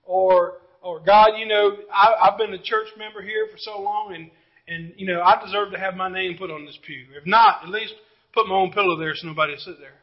Or, 0.04 0.54
or 0.80 1.00
God, 1.00 1.36
you 1.36 1.46
know, 1.46 1.76
I, 1.92 2.14
I've 2.30 2.38
been 2.38 2.54
a 2.54 2.62
church 2.62 2.88
member 2.96 3.20
here 3.20 3.46
for 3.52 3.58
so 3.58 3.78
long, 3.78 4.14
and 4.14 4.30
and 4.68 4.92
you 4.96 5.06
know, 5.06 5.22
I 5.22 5.42
deserve 5.44 5.72
to 5.72 5.78
have 5.78 5.96
my 5.96 6.08
name 6.08 6.36
put 6.38 6.50
on 6.50 6.66
this 6.66 6.78
pew. 6.84 7.06
If 7.16 7.26
not, 7.26 7.64
at 7.64 7.70
least 7.70 7.94
put 8.32 8.46
my 8.46 8.54
own 8.54 8.72
pillow 8.72 8.98
there 8.98 9.14
so 9.14 9.26
nobody 9.26 9.52
will 9.52 9.60
sit 9.60 9.78
there. 9.78 9.98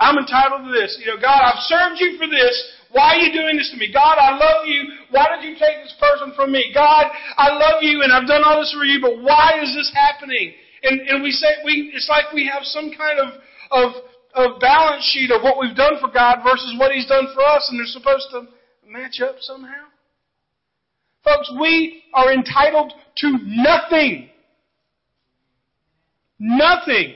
I'm 0.00 0.16
entitled 0.16 0.64
to 0.64 0.72
this. 0.72 0.96
You 1.00 1.12
know, 1.12 1.20
God, 1.20 1.44
I've 1.44 1.60
served 1.68 2.00
you 2.00 2.16
for 2.16 2.26
this. 2.26 2.56
Why 2.92 3.14
are 3.14 3.20
you 3.20 3.32
doing 3.36 3.60
this 3.60 3.70
to 3.70 3.76
me? 3.76 3.92
God, 3.92 4.16
I 4.16 4.32
love 4.32 4.64
you. 4.64 4.82
Why 5.12 5.28
did 5.36 5.44
you 5.44 5.54
take 5.60 5.84
this 5.84 5.94
person 6.00 6.32
from 6.34 6.50
me? 6.50 6.72
God, 6.72 7.04
I 7.36 7.52
love 7.52 7.84
you 7.84 8.00
and 8.02 8.10
I've 8.10 8.26
done 8.26 8.42
all 8.42 8.58
this 8.58 8.72
for 8.72 8.84
you, 8.84 8.98
but 9.00 9.20
why 9.20 9.60
is 9.62 9.76
this 9.76 9.92
happening? 9.92 10.56
And, 10.82 11.00
and 11.06 11.22
we 11.22 11.30
say, 11.30 11.60
we, 11.64 11.92
it's 11.94 12.08
like 12.08 12.32
we 12.32 12.48
have 12.48 12.64
some 12.64 12.90
kind 12.96 13.20
of, 13.20 13.28
of, 13.70 13.88
of 14.34 14.60
balance 14.60 15.04
sheet 15.12 15.30
of 15.30 15.42
what 15.42 15.60
we've 15.60 15.76
done 15.76 16.00
for 16.00 16.08
God 16.08 16.40
versus 16.42 16.74
what 16.80 16.92
He's 16.92 17.06
done 17.06 17.28
for 17.34 17.44
us 17.44 17.68
and 17.68 17.78
they're 17.78 17.92
supposed 17.92 18.32
to 18.32 18.48
match 18.88 19.20
up 19.20 19.36
somehow. 19.40 19.89
Folks, 21.24 21.52
we 21.60 22.02
are 22.14 22.32
entitled 22.32 22.92
to 23.18 23.38
nothing. 23.44 24.30
Nothing. 26.38 27.14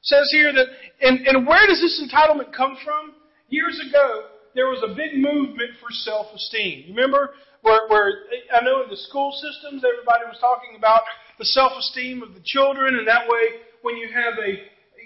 Says 0.00 0.28
here 0.32 0.52
that, 0.52 0.66
and, 1.00 1.26
and 1.26 1.46
where 1.46 1.66
does 1.66 1.80
this 1.80 2.02
entitlement 2.02 2.52
come 2.56 2.76
from? 2.84 3.12
Years 3.48 3.78
ago, 3.88 4.26
there 4.54 4.66
was 4.66 4.82
a 4.82 4.94
big 4.94 5.14
movement 5.14 5.76
for 5.80 5.88
self-esteem. 5.90 6.84
You 6.88 6.94
remember 6.94 7.30
where, 7.60 7.86
where 7.88 8.24
I 8.54 8.64
know 8.64 8.82
in 8.82 8.90
the 8.90 8.96
school 8.96 9.32
systems, 9.32 9.84
everybody 9.84 10.24
was 10.26 10.38
talking 10.40 10.74
about 10.76 11.02
the 11.38 11.44
self-esteem 11.44 12.22
of 12.22 12.34
the 12.34 12.42
children, 12.44 12.96
and 12.96 13.06
that 13.06 13.28
way, 13.28 13.62
when 13.82 13.96
you 13.96 14.08
have 14.08 14.34
a, 14.40 14.50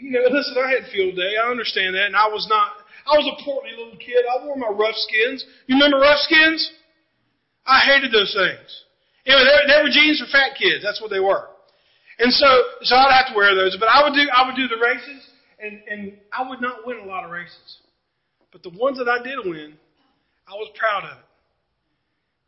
you 0.01 0.13
know, 0.13 0.25
listen, 0.31 0.55
I 0.57 0.71
had 0.71 0.91
field 0.93 1.17
day, 1.17 1.35
I 1.43 1.51
understand 1.51 1.95
that, 1.95 2.07
and 2.07 2.17
I 2.17 2.29
was 2.29 2.47
not, 2.49 2.73
I 3.07 3.19
was 3.19 3.27
a 3.27 3.45
portly 3.45 3.71
little 3.77 3.99
kid. 3.99 4.25
I 4.27 4.45
wore 4.45 4.57
my 4.57 4.69
Toughskins. 4.69 5.45
You 5.67 5.77
remember 5.77 5.99
Toughskins? 5.99 6.71
I 7.67 7.81
hated 7.83 8.13
those 8.13 8.33
things. 8.33 8.85
Know, 9.27 9.43
they, 9.43 9.75
they 9.75 9.83
were 9.83 9.91
jeans 9.91 10.23
for 10.23 10.31
fat 10.31 10.55
kids. 10.57 10.85
That's 10.85 11.01
what 11.03 11.11
they 11.11 11.19
were. 11.19 11.51
And 12.19 12.33
so, 12.33 12.47
so 12.83 12.95
I'd 12.95 13.13
have 13.13 13.33
to 13.33 13.37
wear 13.37 13.55
those. 13.55 13.77
But 13.79 13.89
I 13.89 14.03
would 14.03 14.15
do, 14.15 14.25
I 14.33 14.47
would 14.47 14.57
do 14.57 14.69
the 14.69 14.81
races, 14.81 15.21
and, 15.59 15.83
and 15.91 16.13
I 16.33 16.49
would 16.49 16.61
not 16.61 16.87
win 16.87 16.99
a 17.01 17.05
lot 17.05 17.25
of 17.25 17.31
races. 17.31 17.83
But 18.53 18.63
the 18.63 18.71
ones 18.71 18.99
that 18.99 19.09
I 19.09 19.23
did 19.23 19.39
win, 19.45 19.75
I 20.49 20.55
was 20.55 20.71
proud 20.79 21.11
of 21.11 21.19
it. 21.19 21.25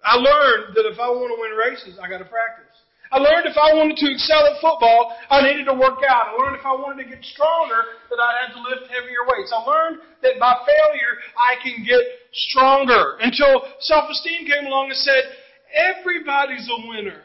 I 0.05 0.15
learned 0.15 0.75
that 0.77 0.87
if 0.87 0.99
I 0.99 1.11
want 1.11 1.35
to 1.35 1.41
win 1.41 1.59
races, 1.59 1.99
I 2.01 2.09
got 2.09 2.19
to 2.19 2.25
practice. 2.25 2.68
I 3.11 3.17
learned 3.17 3.49
if 3.49 3.57
I 3.57 3.73
wanted 3.73 3.97
to 3.97 4.09
excel 4.13 4.45
at 4.45 4.61
football, 4.61 5.17
I 5.31 5.41
needed 5.41 5.65
to 5.65 5.77
work 5.77 6.05
out. 6.05 6.29
I 6.29 6.33
learned 6.37 6.61
if 6.61 6.67
I 6.67 6.77
wanted 6.77 7.05
to 7.05 7.09
get 7.09 7.25
stronger, 7.25 7.97
that 8.13 8.21
I 8.21 8.31
had 8.45 8.53
to 8.53 8.61
lift 8.61 8.93
heavier 8.93 9.25
weights. 9.25 9.49
I 9.49 9.65
learned 9.65 10.05
that 10.21 10.37
by 10.37 10.53
failure, 10.69 11.13
I 11.41 11.57
can 11.65 11.85
get 11.89 12.05
stronger. 12.53 13.17
Until 13.25 13.65
self-esteem 13.81 14.45
came 14.45 14.69
along 14.69 14.93
and 14.93 15.01
said, 15.01 15.25
everybody's 15.73 16.69
a 16.69 16.89
winner. 16.89 17.25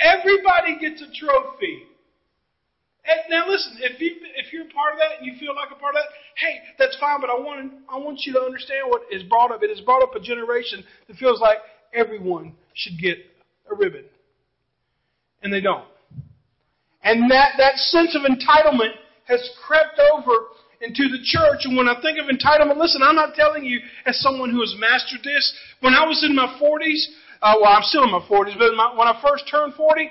Everybody 0.00 0.80
gets 0.80 1.04
a 1.04 1.12
trophy. 1.12 1.84
And 3.04 3.20
now 3.28 3.48
listen, 3.48 3.76
if 3.80 4.00
you 4.00 4.16
if 4.36 4.52
you're 4.52 4.68
part 4.72 4.92
of 4.92 4.98
that 5.00 5.18
and 5.18 5.26
you 5.26 5.38
feel 5.40 5.54
like 5.56 5.72
a 5.72 5.80
part 5.80 5.96
of 5.96 6.00
that, 6.04 6.12
hey, 6.36 6.60
that's 6.78 6.96
fine. 7.00 7.20
But 7.20 7.28
I 7.28 7.34
want 7.34 7.72
I 7.88 7.96
want 7.96 8.20
you 8.24 8.32
to 8.34 8.40
understand 8.40 8.88
what 8.88 9.02
is 9.10 9.22
brought 9.24 9.50
up. 9.50 9.62
It 9.62 9.70
has 9.70 9.80
brought 9.80 10.02
up 10.02 10.14
a 10.14 10.20
generation 10.20 10.84
that 11.08 11.16
feels 11.16 11.40
like 11.40 11.58
everyone 11.92 12.52
should 12.74 12.98
get 13.00 13.18
a 13.70 13.74
ribbon 13.74 14.04
and 15.42 15.52
they 15.52 15.60
don't. 15.60 15.84
And 17.02 17.30
that, 17.30 17.54
that 17.58 17.76
sense 17.76 18.14
of 18.14 18.22
entitlement 18.22 18.92
has 19.24 19.48
crept 19.66 20.00
over 20.12 20.32
into 20.80 21.08
the 21.08 21.20
church. 21.24 21.64
And 21.64 21.76
when 21.76 21.88
I 21.88 22.00
think 22.00 22.18
of 22.18 22.26
entitlement, 22.26 22.76
listen, 22.76 23.02
I'm 23.02 23.16
not 23.16 23.34
telling 23.34 23.64
you 23.64 23.80
as 24.06 24.20
someone 24.20 24.50
who 24.50 24.60
has 24.60 24.74
mastered 24.78 25.20
this. 25.24 25.44
When 25.80 25.94
I 25.94 26.04
was 26.06 26.24
in 26.24 26.34
my 26.34 26.58
40s, 26.60 27.00
uh, 27.42 27.56
well, 27.60 27.72
I'm 27.72 27.84
still 27.84 28.04
in 28.04 28.10
my 28.10 28.24
40s, 28.28 28.58
but 28.58 28.74
my, 28.76 28.92
when 28.96 29.08
I 29.08 29.16
first 29.24 29.44
turned 29.50 29.74
40, 29.74 30.10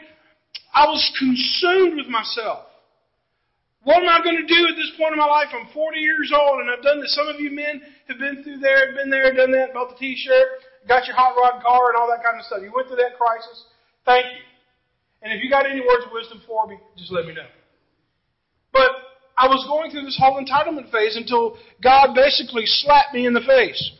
I 0.73 0.85
was 0.85 1.01
consumed 1.17 1.97
with 1.97 2.07
myself. 2.07 2.65
What 3.83 4.03
am 4.03 4.09
I 4.09 4.21
going 4.23 4.35
to 4.35 4.45
do 4.45 4.61
at 4.67 4.75
this 4.75 4.91
point 4.97 5.13
in 5.13 5.19
my 5.19 5.29
life? 5.29 5.47
I'm 5.53 5.71
40 5.73 5.99
years 5.99 6.33
old, 6.35 6.59
and 6.61 6.69
I've 6.69 6.83
done 6.83 6.99
this. 6.99 7.15
Some 7.15 7.27
of 7.27 7.39
you 7.39 7.49
men 7.51 7.81
have 8.09 8.19
been 8.19 8.43
through 8.43 8.59
there, 8.59 8.93
been 8.93 9.09
there, 9.09 9.33
done 9.33 9.51
that, 9.53 9.73
bought 9.73 9.89
the 9.89 9.95
T-shirt, 9.95 10.61
got 10.87 11.07
your 11.07 11.15
hot 11.15 11.37
rod 11.37 11.63
car, 11.63 11.89
and 11.89 11.97
all 11.97 12.09
that 12.09 12.23
kind 12.23 12.37
of 12.37 12.45
stuff. 12.45 12.59
You 12.61 12.73
went 12.75 12.87
through 12.87 12.97
that 12.97 13.17
crisis. 13.17 13.65
Thank 14.05 14.25
you. 14.25 14.48
And 15.21 15.33
if 15.33 15.43
you 15.43 15.49
got 15.49 15.69
any 15.69 15.81
words 15.81 16.05
of 16.05 16.11
wisdom 16.13 16.41
for 16.47 16.67
me, 16.67 16.77
just 16.97 17.11
let 17.11 17.25
me 17.25 17.33
know. 17.33 17.47
But 18.71 18.89
I 19.37 19.47
was 19.47 19.65
going 19.67 19.91
through 19.91 20.03
this 20.03 20.17
whole 20.19 20.41
entitlement 20.41 20.91
phase 20.91 21.15
until 21.15 21.57
God 21.83 22.13
basically 22.13 22.63
slapped 22.65 23.13
me 23.13 23.25
in 23.25 23.33
the 23.33 23.41
face. 23.41 23.91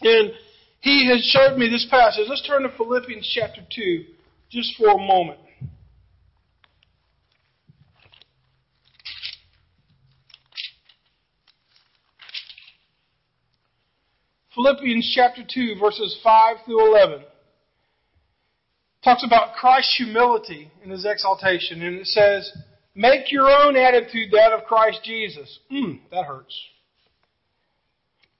And 0.00 0.32
He 0.80 1.08
has 1.08 1.22
showed 1.24 1.58
me 1.58 1.68
this 1.68 1.86
passage. 1.90 2.26
Let's 2.28 2.46
turn 2.46 2.62
to 2.62 2.70
Philippians 2.76 3.30
chapter 3.34 3.60
2 3.74 4.04
just 4.50 4.76
for 4.76 4.88
a 4.88 4.98
moment. 4.98 5.38
Philippians 14.54 15.12
chapter 15.14 15.42
2, 15.48 15.76
verses 15.78 16.18
5 16.22 16.56
through 16.64 16.94
11 16.94 17.24
talks 19.02 19.24
about 19.24 19.54
Christ's 19.54 19.96
humility 19.96 20.70
in 20.84 20.90
his 20.90 21.04
exaltation, 21.04 21.82
and 21.82 21.96
it 21.96 22.06
says, 22.06 22.50
Make 22.94 23.30
your 23.30 23.48
own 23.48 23.76
attitude 23.76 24.30
that 24.32 24.52
of 24.52 24.64
Christ 24.64 25.00
Jesus. 25.04 25.60
Mm, 25.72 26.00
that 26.10 26.24
hurts. 26.24 26.58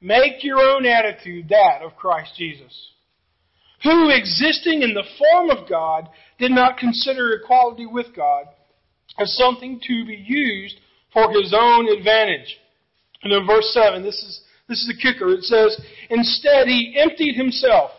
Make 0.00 0.42
your 0.42 0.58
own 0.58 0.86
attitude 0.86 1.48
that 1.50 1.82
of 1.82 1.96
Christ 1.96 2.32
Jesus, 2.36 2.88
who, 3.82 4.10
existing 4.10 4.82
in 4.82 4.94
the 4.94 5.04
form 5.18 5.50
of 5.50 5.68
God, 5.68 6.08
did 6.38 6.50
not 6.50 6.78
consider 6.78 7.34
equality 7.34 7.86
with 7.86 8.06
God 8.16 8.46
as 9.18 9.36
something 9.36 9.80
to 9.86 10.04
be 10.06 10.24
used 10.26 10.76
for 11.12 11.30
his 11.30 11.54
own 11.56 11.88
advantage. 11.88 12.56
And 13.22 13.32
in 13.32 13.46
verse 13.46 13.70
7, 13.74 14.02
this 14.02 14.16
is, 14.16 14.40
this 14.68 14.80
is 14.80 14.88
the 14.88 15.00
kicker. 15.00 15.32
It 15.32 15.42
says, 15.42 15.80
Instead, 16.08 16.66
he 16.66 16.96
emptied 16.98 17.36
himself 17.36 17.90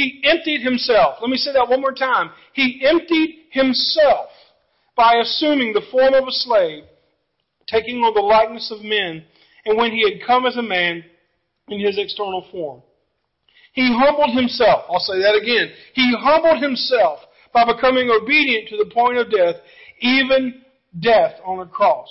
he 0.00 0.22
emptied 0.24 0.62
himself. 0.62 1.16
Let 1.20 1.28
me 1.28 1.36
say 1.36 1.52
that 1.52 1.68
one 1.68 1.82
more 1.82 1.92
time. 1.92 2.30
He 2.54 2.82
emptied 2.82 3.48
himself 3.50 4.30
by 4.96 5.16
assuming 5.22 5.72
the 5.72 5.86
form 5.90 6.14
of 6.14 6.24
a 6.24 6.32
slave, 6.32 6.84
taking 7.66 7.96
on 7.98 8.14
the 8.14 8.20
likeness 8.20 8.70
of 8.70 8.82
men, 8.82 9.24
and 9.66 9.76
when 9.76 9.92
he 9.92 10.02
had 10.02 10.26
come 10.26 10.46
as 10.46 10.56
a 10.56 10.62
man 10.62 11.04
in 11.68 11.80
his 11.80 11.98
external 11.98 12.46
form. 12.50 12.82
He 13.72 13.94
humbled 13.94 14.34
himself. 14.34 14.84
I'll 14.88 15.00
say 15.00 15.20
that 15.20 15.38
again. 15.40 15.70
He 15.92 16.14
humbled 16.18 16.62
himself 16.62 17.20
by 17.52 17.64
becoming 17.64 18.10
obedient 18.10 18.68
to 18.70 18.78
the 18.78 18.90
point 18.92 19.18
of 19.18 19.30
death, 19.30 19.56
even 20.00 20.62
death 20.98 21.34
on 21.44 21.60
a 21.60 21.66
cross. 21.66 22.08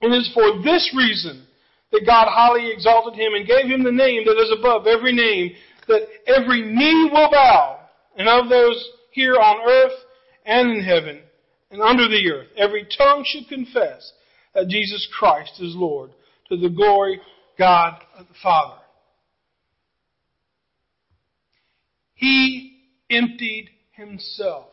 And 0.00 0.14
it 0.14 0.18
is 0.18 0.30
for 0.32 0.62
this 0.62 0.94
reason 0.96 1.44
that 1.90 2.06
God 2.06 2.28
highly 2.30 2.70
exalted 2.70 3.14
him 3.14 3.34
and 3.34 3.46
gave 3.46 3.66
him 3.66 3.82
the 3.82 3.92
name 3.92 4.24
that 4.26 4.38
is 4.38 4.54
above 4.58 4.86
every 4.86 5.12
name, 5.12 5.54
that 5.88 6.06
every 6.26 6.62
knee 6.62 7.10
will 7.12 7.30
bow, 7.30 7.80
and 8.16 8.28
of 8.28 8.48
those 8.48 8.88
here 9.12 9.36
on 9.36 9.68
earth 9.68 9.98
and 10.44 10.70
in 10.70 10.82
heaven 10.82 11.20
and 11.70 11.82
under 11.82 12.08
the 12.08 12.30
earth, 12.30 12.48
every 12.56 12.86
tongue 12.96 13.24
should 13.26 13.48
confess 13.48 14.12
that 14.54 14.68
Jesus 14.68 15.06
Christ 15.18 15.60
is 15.60 15.74
Lord 15.74 16.10
to 16.48 16.56
the 16.56 16.70
glory 16.70 17.14
of 17.14 17.20
God 17.58 18.00
the 18.18 18.34
Father. 18.42 18.80
He 22.14 22.78
emptied 23.10 23.70
himself. 23.92 24.68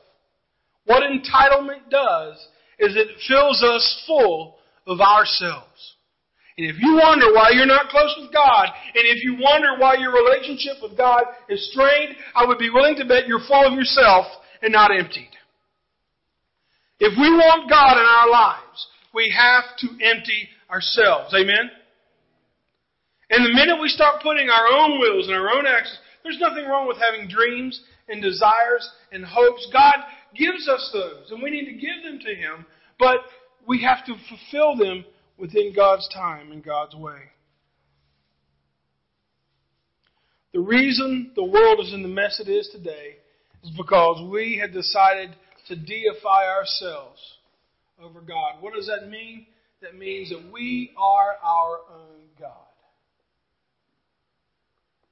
What 0.86 1.04
entitlement 1.04 1.90
does 1.90 2.36
is 2.80 2.96
it 2.96 3.08
fills 3.28 3.64
us 3.64 4.04
full 4.08 4.58
of 4.88 5.00
ourselves. 5.00 5.96
And 6.58 6.68
if 6.70 6.76
you 6.80 6.94
wonder 7.02 7.34
why 7.34 7.50
you're 7.52 7.66
not 7.66 7.90
close 7.90 8.14
with 8.22 8.32
God, 8.32 8.66
and 8.66 9.06
if 9.10 9.24
you 9.24 9.38
wonder 9.40 9.80
why 9.80 9.96
your 9.96 10.14
relationship 10.14 10.78
with 10.82 10.96
God 10.96 11.24
is 11.50 11.72
strained, 11.72 12.16
I 12.36 12.46
would 12.46 12.60
be 12.60 12.70
willing 12.70 12.96
to 12.98 13.06
bet 13.06 13.28
you're 13.28 13.46
full 13.48 13.66
of 13.66 13.74
yourself 13.74 14.28
and 14.62 14.72
not 14.72 14.92
emptied. 14.92 15.32
If 17.00 17.18
we 17.18 17.30
want 17.32 17.70
God 17.70 17.98
in 17.98 18.06
our 18.06 18.30
lives, 18.30 18.88
we 19.14 19.34
have 19.36 19.64
to 19.80 19.88
empty 20.06 20.48
ourselves. 20.70 21.34
Amen? 21.34 21.72
And 23.30 23.46
the 23.46 23.54
minute 23.54 23.82
we 23.82 23.90
start 23.90 24.22
putting 24.22 24.50
our 24.50 24.68
own 24.68 25.00
wills 25.00 25.28
and 25.28 25.36
our 25.36 25.50
own 25.50 25.66
actions, 25.66 25.98
there's 26.24 26.40
nothing 26.40 26.66
wrong 26.66 26.88
with 26.88 26.98
having 26.98 27.28
dreams 27.28 27.82
and 28.08 28.22
desires 28.22 28.88
and 29.12 29.26
hopes. 29.26 29.68
God 29.74 29.96
gives 30.36 30.68
us 30.68 30.90
those, 30.94 31.32
and 31.32 31.42
we 31.42 31.50
need 31.50 31.66
to 31.66 31.74
give 31.74 32.04
them 32.04 32.20
to 32.20 32.36
Him, 32.36 32.66
but 33.00 33.18
we 33.68 33.82
have 33.82 34.06
to 34.06 34.16
fulfill 34.30 34.78
them 34.78 35.04
within 35.38 35.74
God's 35.76 36.08
time 36.14 36.52
and 36.52 36.64
God's 36.64 36.96
way. 36.96 37.20
The 40.54 40.60
reason 40.60 41.32
the 41.36 41.44
world 41.44 41.80
is 41.80 41.94
in 41.94 42.04
the 42.04 42.08
mess 42.08 42.40
it 42.40 42.48
is 42.48 42.70
today 42.72 43.18
is 43.64 43.72
because 43.76 44.30
we 44.32 44.60
have 44.62 44.72
decided 44.72 45.36
to 45.68 45.76
deify 45.76 46.48
ourselves 46.48 47.20
over 48.02 48.22
God. 48.22 48.62
What 48.62 48.74
does 48.74 48.88
that 48.88 49.10
mean? 49.10 49.48
That 49.82 49.96
means 49.98 50.30
that 50.30 50.52
we 50.52 50.94
are 50.98 51.36
our 51.44 51.80
own 51.92 52.22
God. 52.40 52.52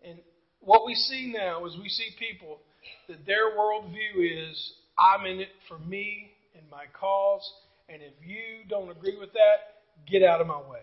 And 0.05 0.19
what 0.59 0.85
we 0.85 0.93
see 0.93 1.33
now 1.35 1.65
is 1.65 1.75
we 1.81 1.89
see 1.89 2.09
people 2.19 2.59
that 3.07 3.25
their 3.25 3.57
worldview 3.57 4.49
is 4.49 4.73
I'm 4.97 5.25
in 5.25 5.39
it 5.39 5.49
for 5.67 5.79
me 5.79 6.31
and 6.55 6.63
my 6.69 6.83
cause, 6.93 7.51
and 7.89 8.01
if 8.01 8.13
you 8.23 8.67
don't 8.69 8.89
agree 8.91 9.17
with 9.19 9.33
that, 9.33 9.80
get 10.09 10.23
out 10.23 10.41
of 10.41 10.47
my 10.47 10.57
way. 10.57 10.79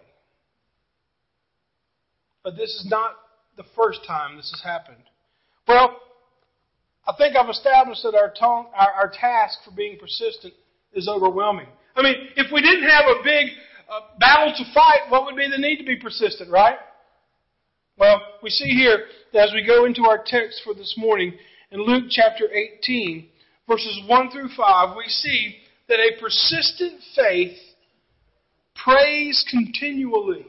But 2.42 2.56
this 2.56 2.70
is 2.70 2.86
not 2.88 3.12
the 3.56 3.64
first 3.76 4.00
time 4.06 4.36
this 4.36 4.50
has 4.50 4.62
happened. 4.62 5.02
Well, 5.66 6.00
I 7.06 7.14
think 7.16 7.36
I've 7.36 7.50
established 7.50 8.02
that 8.04 8.14
our, 8.14 8.32
our, 8.42 8.92
our 8.92 9.12
task 9.12 9.58
for 9.64 9.70
being 9.70 9.98
persistent 9.98 10.54
is 10.92 11.08
overwhelming. 11.08 11.66
I 11.96 12.02
mean, 12.02 12.14
if 12.36 12.52
we 12.52 12.62
didn't 12.62 12.88
have 12.88 13.04
a 13.06 13.22
big 13.24 13.48
uh, 13.90 14.00
battle 14.18 14.54
to 14.56 14.74
fight, 14.74 15.10
what 15.10 15.24
would 15.24 15.36
be 15.36 15.48
the 15.50 15.58
need 15.58 15.78
to 15.78 15.84
be 15.84 15.96
persistent, 15.96 16.50
right? 16.50 16.78
Well, 17.98 18.20
we 18.42 18.50
see 18.50 18.70
here 18.70 19.06
that 19.32 19.48
as 19.48 19.52
we 19.52 19.66
go 19.66 19.84
into 19.84 20.04
our 20.04 20.22
text 20.24 20.62
for 20.64 20.74
this 20.74 20.94
morning 20.96 21.34
in 21.72 21.80
Luke 21.82 22.04
chapter 22.10 22.44
18, 22.50 23.26
verses 23.66 24.00
1 24.06 24.30
through 24.30 24.50
5, 24.56 24.96
we 24.96 25.08
see 25.08 25.56
that 25.88 25.98
a 25.98 26.20
persistent 26.20 27.00
faith 27.16 27.56
prays 28.82 29.44
continually. 29.50 30.46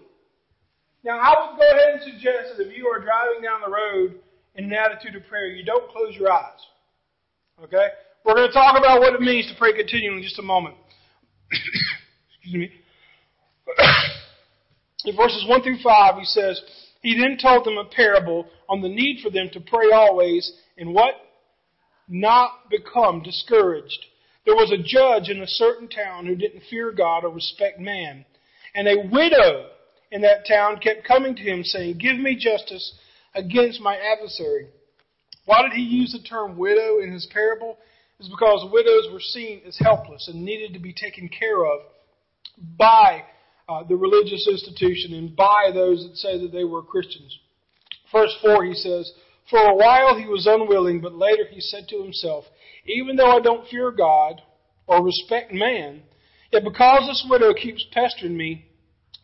Now, 1.04 1.20
I 1.20 1.30
would 1.30 1.58
go 1.58 1.64
ahead 1.64 1.94
and 1.96 2.04
suggest 2.04 2.58
that 2.58 2.68
if 2.68 2.78
you 2.78 2.88
are 2.88 3.00
driving 3.00 3.42
down 3.42 3.62
the 3.66 3.72
road 3.72 4.20
in 4.56 4.66
an 4.66 4.74
attitude 4.74 5.16
of 5.16 5.28
prayer, 5.28 5.48
you 5.48 5.64
don't 5.64 5.90
close 5.92 6.16
your 6.16 6.32
eyes. 6.32 6.60
Okay? 7.64 7.88
We're 8.26 8.36
going 8.36 8.48
to 8.48 8.54
talk 8.54 8.78
about 8.78 9.00
what 9.00 9.14
it 9.14 9.22
means 9.22 9.48
to 9.48 9.58
pray 9.58 9.74
continually 9.74 10.18
in 10.18 10.24
just 10.24 10.40
a 10.40 10.44
moment. 10.44 10.76
Excuse 12.42 12.70
me. 12.70 12.72
in 15.06 15.16
verses 15.16 15.46
1 15.48 15.64
through 15.64 15.80
5, 15.82 16.16
he 16.20 16.26
says, 16.26 16.62
He 17.02 17.18
then 17.18 17.38
told 17.42 17.66
them 17.66 17.78
a 17.78 17.86
parable 17.86 18.48
on 18.68 18.82
the 18.82 18.90
need 18.90 19.22
for 19.24 19.30
them 19.30 19.50
to 19.54 19.60
pray 19.62 19.92
always 19.94 20.52
and 20.78 20.94
what? 20.94 21.16
Not 22.08 22.70
become 22.70 23.24
discouraged. 23.24 24.06
There 24.50 24.56
was 24.56 24.72
a 24.72 24.82
judge 24.82 25.30
in 25.30 25.44
a 25.44 25.48
certain 25.48 25.88
town 25.88 26.26
who 26.26 26.34
didn't 26.34 26.64
fear 26.72 26.92
God 26.92 27.24
or 27.24 27.30
respect 27.30 27.80
man. 27.80 28.26
And 28.74 28.88
a 28.88 29.08
widow 29.12 29.68
in 30.12 30.22
that 30.22 30.48
town 30.48 30.80
kept 30.80 31.08
coming 31.08 31.36
to 31.36 31.42
him 31.44 31.64
saying, 31.64 32.00
Give 32.00 32.18
me 32.18 32.36
justice 32.36 32.96
against 33.36 33.80
my 33.80 33.96
adversary. 33.96 34.70
Why 35.46 35.62
did 35.62 35.74
he 35.74 35.84
use 35.84 36.14
the 36.14 36.28
term 36.28 36.58
widow 36.58 36.98
in 36.98 37.12
his 37.12 37.28
parable? 37.32 37.78
Is 38.20 38.28
because 38.28 38.68
widows 38.74 39.14
were 39.14 39.20
seen 39.20 39.62
as 39.68 39.78
helpless 39.78 40.28
and 40.28 40.44
needed 40.44 40.74
to 40.74 40.80
be 40.80 40.94
taken 40.94 41.30
care 41.30 41.64
of 41.64 41.82
by 42.76 43.26
uh, 43.70 43.84
the 43.84 43.96
religious 43.96 44.48
institution 44.50 45.14
and 45.14 45.36
by 45.36 45.70
those 45.72 46.08
that 46.08 46.18
say 46.18 46.42
that 46.42 46.52
they 46.52 46.64
were 46.64 46.82
Christians. 46.82 47.38
Verse 48.12 48.36
4 48.42 48.66
he 48.66 48.74
says, 48.74 49.14
For 49.52 49.60
a 49.60 49.76
while 49.76 50.18
he 50.18 50.26
was 50.26 50.48
unwilling, 50.48 51.02
but 51.02 51.14
later 51.14 51.44
he 51.52 51.62
said 51.62 51.88
to 51.90 52.02
himself, 52.02 52.46
Even 52.86 53.16
though 53.16 53.38
I 53.38 53.40
don't 53.40 53.68
fear 53.68 53.92
God 53.92 54.42
or 54.88 55.04
respect 55.04 55.54
man, 55.54 56.02
yet 56.52 56.64
because 56.64 57.08
this 57.08 57.26
widow 57.30 57.54
keeps 57.54 57.86
pestering 57.92 58.36
me, 58.36 58.66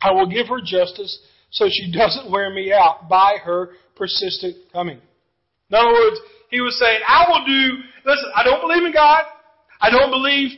I 0.02 0.12
will 0.12 0.28
give 0.28 0.48
her 0.48 0.60
justice 0.64 1.20
so 1.52 1.66
she 1.70 1.92
doesn't 1.98 2.32
wear 2.32 2.54
me 2.54 2.72
out 2.72 3.10
by 3.10 3.38
her 3.44 3.72
persistent 3.96 4.56
coming. 4.72 5.00
In 5.70 5.76
other 5.76 5.92
words, 5.92 6.18
he 6.52 6.62
was 6.62 6.78
saying, 6.80 7.00
I 7.08 7.26
will 7.28 7.46
do, 7.46 7.84
listen, 8.06 8.32
I 8.36 8.44
don't 8.44 8.62
believe 8.62 8.86
in 8.86 8.94
God. 8.94 9.24
I 9.82 9.90
don't 9.90 10.12
believe 10.12 10.52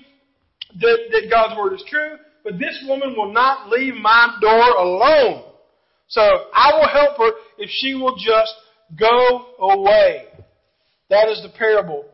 that, 0.80 0.98
that 1.12 1.30
God's 1.30 1.58
word 1.58 1.74
is 1.74 1.84
true, 1.90 2.18
but 2.44 2.60
this 2.60 2.84
woman 2.88 3.16
will 3.16 3.32
not 3.32 3.70
leave 3.70 3.96
my 3.96 4.38
door 4.42 4.70
alone. 4.78 5.44
So 6.10 6.22
I 6.22 6.74
will 6.74 6.88
help 6.88 7.18
her 7.18 7.32
if 7.58 7.70
she 7.70 7.94
will 7.94 8.16
just 8.16 8.54
go 8.98 9.46
away. 9.60 10.28
That 11.10 11.30
is 11.30 11.42
the 11.42 11.50
parable 11.58 12.06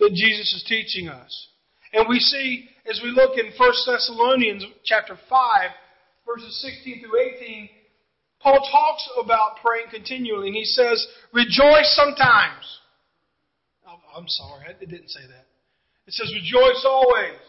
that 0.00 0.12
Jesus 0.12 0.52
is 0.54 0.64
teaching 0.66 1.08
us. 1.08 1.48
And 1.92 2.06
we 2.08 2.18
see, 2.18 2.68
as 2.90 3.00
we 3.02 3.10
look 3.10 3.38
in 3.38 3.52
1 3.56 3.72
Thessalonians 3.86 4.64
chapter 4.84 5.16
5, 5.28 5.70
verses 6.26 6.60
16 6.60 7.00
through 7.00 7.20
18, 7.20 7.68
Paul 8.40 8.58
talks 8.70 9.08
about 9.22 9.62
praying 9.64 9.86
continually, 9.90 10.48
and 10.48 10.56
he 10.56 10.64
says, 10.64 11.06
Rejoice 11.32 11.94
sometimes. 11.96 12.64
I'm 14.14 14.28
sorry, 14.28 14.66
it 14.68 14.90
didn't 14.90 15.10
say 15.10 15.22
that. 15.26 15.46
It 16.06 16.12
says, 16.12 16.32
Rejoice 16.34 16.84
always. 16.86 17.40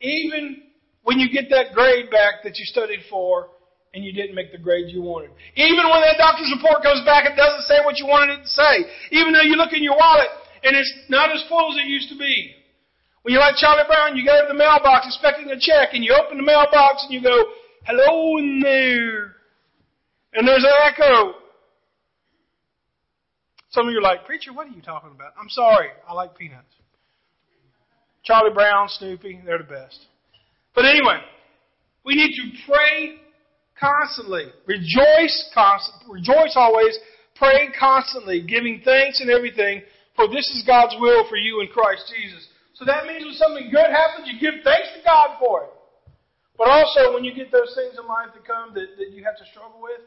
Even 0.00 0.62
when 1.02 1.18
you 1.18 1.30
get 1.30 1.50
that 1.50 1.74
grade 1.74 2.10
back 2.10 2.42
that 2.44 2.58
you 2.58 2.64
studied 2.64 3.00
for 3.10 3.50
and 3.94 4.02
you 4.04 4.12
didn't 4.12 4.34
make 4.34 4.50
the 4.50 4.58
grade 4.58 4.86
you 4.88 5.02
wanted. 5.02 5.30
Even 5.54 5.84
when 5.84 6.00
that 6.00 6.16
doctor's 6.16 6.50
report 6.56 6.82
comes 6.82 7.04
back 7.04 7.26
and 7.26 7.36
doesn't 7.36 7.68
say 7.68 7.84
what 7.84 7.98
you 7.98 8.06
wanted 8.06 8.40
it 8.40 8.42
to 8.42 8.48
say. 8.48 8.74
Even 9.10 9.32
though 9.32 9.44
you 9.44 9.54
look 9.54 9.72
in 9.72 9.82
your 9.82 9.96
wallet 9.96 10.30
and 10.62 10.76
it's 10.76 10.92
not 11.08 11.32
as 11.32 11.42
full 11.48 11.72
as 11.72 11.78
it 11.78 11.88
used 11.88 12.08
to 12.10 12.18
be. 12.18 12.54
When 13.22 13.32
you're 13.32 13.40
like 13.40 13.56
Charlie 13.56 13.84
Brown, 13.86 14.16
you 14.16 14.24
go 14.24 14.40
to 14.42 14.48
the 14.48 14.58
mailbox 14.58 15.06
expecting 15.06 15.50
a 15.50 15.58
check 15.58 15.94
and 15.94 16.04
you 16.04 16.14
open 16.14 16.36
the 16.38 16.42
mailbox 16.42 17.04
and 17.04 17.12
you 17.12 17.22
go, 17.22 17.44
hello 17.84 18.38
in 18.38 18.60
there. 18.60 19.36
And 20.34 20.46
there's 20.46 20.64
an 20.64 20.70
echo. 20.82 21.34
Some 23.70 23.86
of 23.86 23.92
you 23.92 23.98
are 23.98 24.02
like, 24.02 24.26
preacher, 24.26 24.52
what 24.52 24.66
are 24.66 24.70
you 24.70 24.82
talking 24.82 25.10
about? 25.14 25.32
I'm 25.40 25.48
sorry. 25.48 25.88
I 26.08 26.12
like 26.14 26.36
peanuts. 26.36 26.74
Charlie 28.24 28.52
Brown, 28.52 28.88
Snoopy, 28.88 29.40
they're 29.44 29.58
the 29.58 29.64
best. 29.64 29.98
But 30.74 30.84
anyway, 30.84 31.18
we 32.04 32.14
need 32.14 32.34
to 32.34 32.70
pray 32.70 33.16
constantly. 33.78 34.46
Rejoice. 34.66 35.50
Rejoice 36.08 36.52
always. 36.54 36.98
Pray 37.34 37.70
constantly, 37.78 38.42
giving 38.42 38.82
thanks 38.84 39.20
and 39.20 39.30
everything, 39.30 39.82
for 40.16 40.28
this 40.28 40.48
is 40.54 40.62
God's 40.66 40.94
will 41.00 41.28
for 41.28 41.36
you 41.36 41.60
in 41.60 41.68
Christ 41.68 42.12
Jesus. 42.12 42.46
So 42.74 42.84
that 42.84 43.06
means 43.06 43.24
when 43.24 43.34
something 43.34 43.70
good 43.70 43.90
happens, 43.90 44.28
you 44.28 44.40
give 44.40 44.60
thanks 44.64 44.88
to 44.96 45.00
God 45.04 45.38
for 45.38 45.64
it. 45.64 45.72
But 46.58 46.68
also, 46.68 47.14
when 47.14 47.24
you 47.24 47.34
get 47.34 47.50
those 47.50 47.72
things 47.74 47.98
in 47.98 48.06
life 48.06 48.28
that 48.34 48.46
come 48.46 48.74
that, 48.74 48.96
that 48.98 49.10
you 49.10 49.24
have 49.24 49.36
to 49.38 49.46
struggle 49.50 49.80
with, 49.80 50.00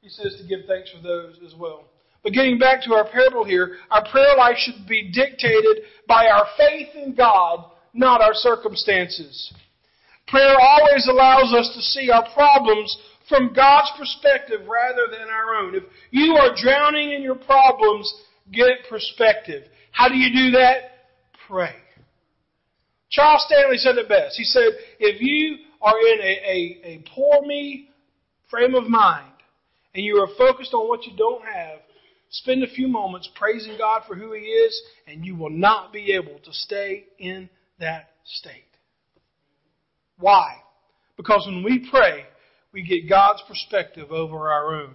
he 0.00 0.08
says 0.08 0.36
to 0.40 0.46
give 0.46 0.66
thanks 0.66 0.90
for 0.90 1.00
those 1.02 1.38
as 1.44 1.54
well. 1.58 1.84
But 2.22 2.32
getting 2.32 2.58
back 2.58 2.82
to 2.84 2.94
our 2.94 3.08
parable 3.08 3.44
here, 3.44 3.76
our 3.90 4.04
prayer 4.08 4.36
life 4.36 4.56
should 4.56 4.86
be 4.86 5.10
dictated 5.10 5.84
by 6.06 6.26
our 6.28 6.46
faith 6.56 6.88
in 6.94 7.14
God, 7.14 7.64
not 7.94 8.20
our 8.20 8.34
circumstances. 8.34 9.52
Prayer 10.28 10.54
always 10.60 11.08
allows 11.08 11.52
us 11.52 11.72
to 11.74 11.82
see 11.82 12.10
our 12.10 12.26
problems 12.32 12.96
from 13.28 13.52
God's 13.54 13.90
perspective 13.98 14.68
rather 14.68 15.10
than 15.10 15.28
our 15.28 15.56
own. 15.56 15.74
If 15.74 15.84
you 16.10 16.34
are 16.34 16.54
drowning 16.54 17.12
in 17.12 17.22
your 17.22 17.34
problems, 17.34 18.12
get 18.50 18.88
perspective. 18.88 19.64
How 19.90 20.08
do 20.08 20.16
you 20.16 20.32
do 20.32 20.58
that? 20.58 20.76
Pray. 21.48 21.74
Charles 23.10 23.44
Stanley 23.46 23.76
said 23.76 23.96
it 23.96 24.08
best. 24.08 24.36
He 24.36 24.44
said, 24.44 24.70
if 24.98 25.20
you 25.20 25.58
are 25.82 25.98
in 25.98 26.20
a, 26.20 26.24
a, 26.24 26.80
a 26.84 27.04
poor 27.14 27.42
me 27.46 27.90
frame 28.50 28.74
of 28.74 28.84
mind 28.88 29.32
and 29.94 30.04
you 30.04 30.16
are 30.16 30.28
focused 30.38 30.72
on 30.72 30.88
what 30.88 31.04
you 31.04 31.14
don't 31.16 31.44
have, 31.44 31.80
spend 32.30 32.62
a 32.62 32.70
few 32.70 32.88
moments 32.88 33.28
praising 33.34 33.76
God 33.76 34.02
for 34.08 34.14
who 34.14 34.32
He 34.32 34.40
is, 34.40 34.82
and 35.06 35.24
you 35.24 35.36
will 35.36 35.50
not 35.50 35.92
be 35.92 36.12
able 36.12 36.38
to 36.44 36.52
stay 36.52 37.04
in 37.18 37.50
that 37.78 38.10
state. 38.24 38.64
Why? 40.18 40.56
Because 41.16 41.44
when 41.46 41.62
we 41.62 41.88
pray, 41.90 42.24
we 42.72 42.82
get 42.82 43.08
God's 43.08 43.42
perspective 43.46 44.10
over 44.10 44.50
our 44.50 44.74
own. 44.74 44.94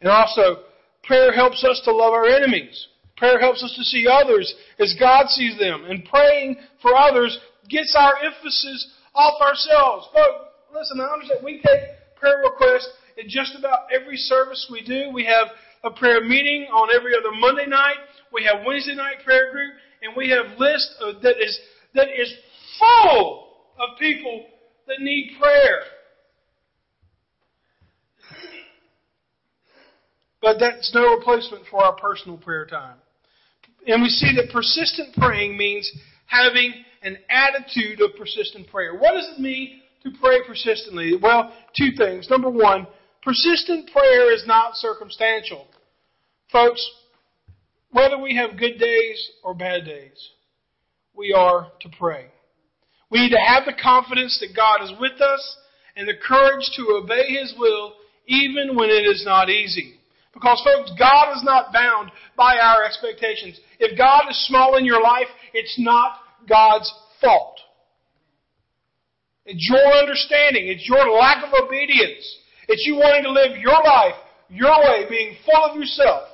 And 0.00 0.10
also, 0.10 0.64
prayer 1.06 1.32
helps 1.32 1.64
us 1.64 1.80
to 1.84 1.92
love 1.92 2.12
our 2.12 2.26
enemies. 2.26 2.88
Prayer 3.16 3.40
helps 3.40 3.62
us 3.62 3.74
to 3.76 3.84
see 3.84 4.06
others 4.06 4.54
as 4.78 4.94
God 4.98 5.28
sees 5.28 5.58
them. 5.58 5.84
And 5.84 6.04
praying 6.04 6.56
for 6.82 6.94
others 6.94 7.38
gets 7.68 7.94
our 7.98 8.14
emphasis 8.22 8.92
off 9.14 9.40
ourselves. 9.40 10.08
But 10.12 10.54
listen, 10.74 11.00
I 11.00 11.04
understand 11.04 11.40
we 11.42 11.62
take 11.64 11.96
prayer 12.20 12.42
requests 12.44 12.88
in 13.16 13.28
just 13.28 13.54
about 13.58 13.88
every 13.94 14.16
service 14.16 14.68
we 14.70 14.84
do. 14.84 15.10
We 15.12 15.24
have 15.24 15.48
a 15.84 15.90
prayer 15.90 16.22
meeting 16.22 16.68
on 16.72 16.88
every 16.94 17.12
other 17.14 17.34
Monday 17.38 17.66
night. 17.66 17.96
We 18.32 18.44
have 18.44 18.66
Wednesday 18.66 18.94
night 18.94 19.24
prayer 19.24 19.50
group, 19.52 19.72
and 20.02 20.14
we 20.16 20.28
have 20.30 20.58
list 20.58 20.94
that 21.22 21.36
is 21.40 21.58
that 21.94 22.08
is 22.08 22.32
full 22.78 23.54
of 23.78 23.98
people 23.98 24.46
that 24.86 25.00
need 25.00 25.36
prayer. 25.40 25.82
But 30.46 30.60
that's 30.60 30.94
no 30.94 31.16
replacement 31.16 31.66
for 31.66 31.82
our 31.82 31.96
personal 31.96 32.36
prayer 32.36 32.66
time. 32.66 32.98
And 33.88 34.00
we 34.00 34.08
see 34.08 34.32
that 34.36 34.52
persistent 34.52 35.16
praying 35.16 35.56
means 35.56 35.90
having 36.26 36.72
an 37.02 37.18
attitude 37.28 38.00
of 38.00 38.14
persistent 38.16 38.68
prayer. 38.68 38.94
What 38.94 39.14
does 39.14 39.28
it 39.34 39.40
mean 39.40 39.80
to 40.04 40.10
pray 40.20 40.38
persistently? 40.46 41.16
Well, 41.20 41.52
two 41.76 41.90
things. 41.96 42.30
Number 42.30 42.48
one, 42.48 42.86
Persistent 43.26 43.90
prayer 43.90 44.32
is 44.32 44.44
not 44.46 44.76
circumstantial. 44.76 45.66
Folks, 46.52 46.88
whether 47.90 48.16
we 48.16 48.36
have 48.36 48.56
good 48.56 48.78
days 48.78 49.30
or 49.42 49.52
bad 49.52 49.84
days, 49.84 50.30
we 51.12 51.32
are 51.32 51.72
to 51.80 51.88
pray. 51.98 52.26
We 53.10 53.22
need 53.22 53.32
to 53.32 53.44
have 53.44 53.64
the 53.66 53.82
confidence 53.82 54.38
that 54.38 54.54
God 54.54 54.84
is 54.84 54.92
with 55.00 55.20
us 55.20 55.56
and 55.96 56.06
the 56.06 56.14
courage 56.14 56.70
to 56.76 57.02
obey 57.02 57.26
His 57.30 57.52
will 57.58 57.94
even 58.28 58.76
when 58.76 58.90
it 58.90 59.04
is 59.10 59.24
not 59.24 59.50
easy. 59.50 59.95
Because 60.36 60.60
folks, 60.62 60.92
God 60.98 61.34
is 61.34 61.42
not 61.44 61.72
bound 61.72 62.12
by 62.36 62.58
our 62.58 62.84
expectations. 62.84 63.58
If 63.78 63.96
God 63.96 64.24
is 64.28 64.46
small 64.46 64.76
in 64.76 64.84
your 64.84 65.02
life, 65.02 65.28
it's 65.54 65.76
not 65.78 66.18
God's 66.46 66.92
fault. 67.22 67.58
It's 69.46 69.66
your 69.66 69.94
understanding. 69.94 70.68
It's 70.68 70.86
your 70.86 71.10
lack 71.10 71.42
of 71.42 71.54
obedience. 71.54 72.36
It's 72.68 72.84
you 72.84 72.96
wanting 72.96 73.22
to 73.22 73.30
live 73.30 73.56
your 73.56 73.82
life 73.82 74.16
your 74.50 74.78
way, 74.80 75.06
being 75.08 75.36
full 75.46 75.70
of 75.70 75.76
yourself. 75.76 76.28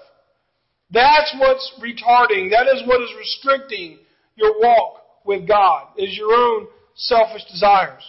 That's 0.91 1.33
what's 1.39 1.73
retarding. 1.81 2.51
That 2.51 2.67
is 2.75 2.83
what 2.85 3.01
is 3.03 3.11
restricting 3.17 4.01
your 4.35 4.59
walk 4.59 4.97
with 5.25 5.47
God, 5.47 5.91
is 5.97 6.17
your 6.17 6.33
own 6.33 6.67
selfish 6.97 7.45
desires. 7.45 8.03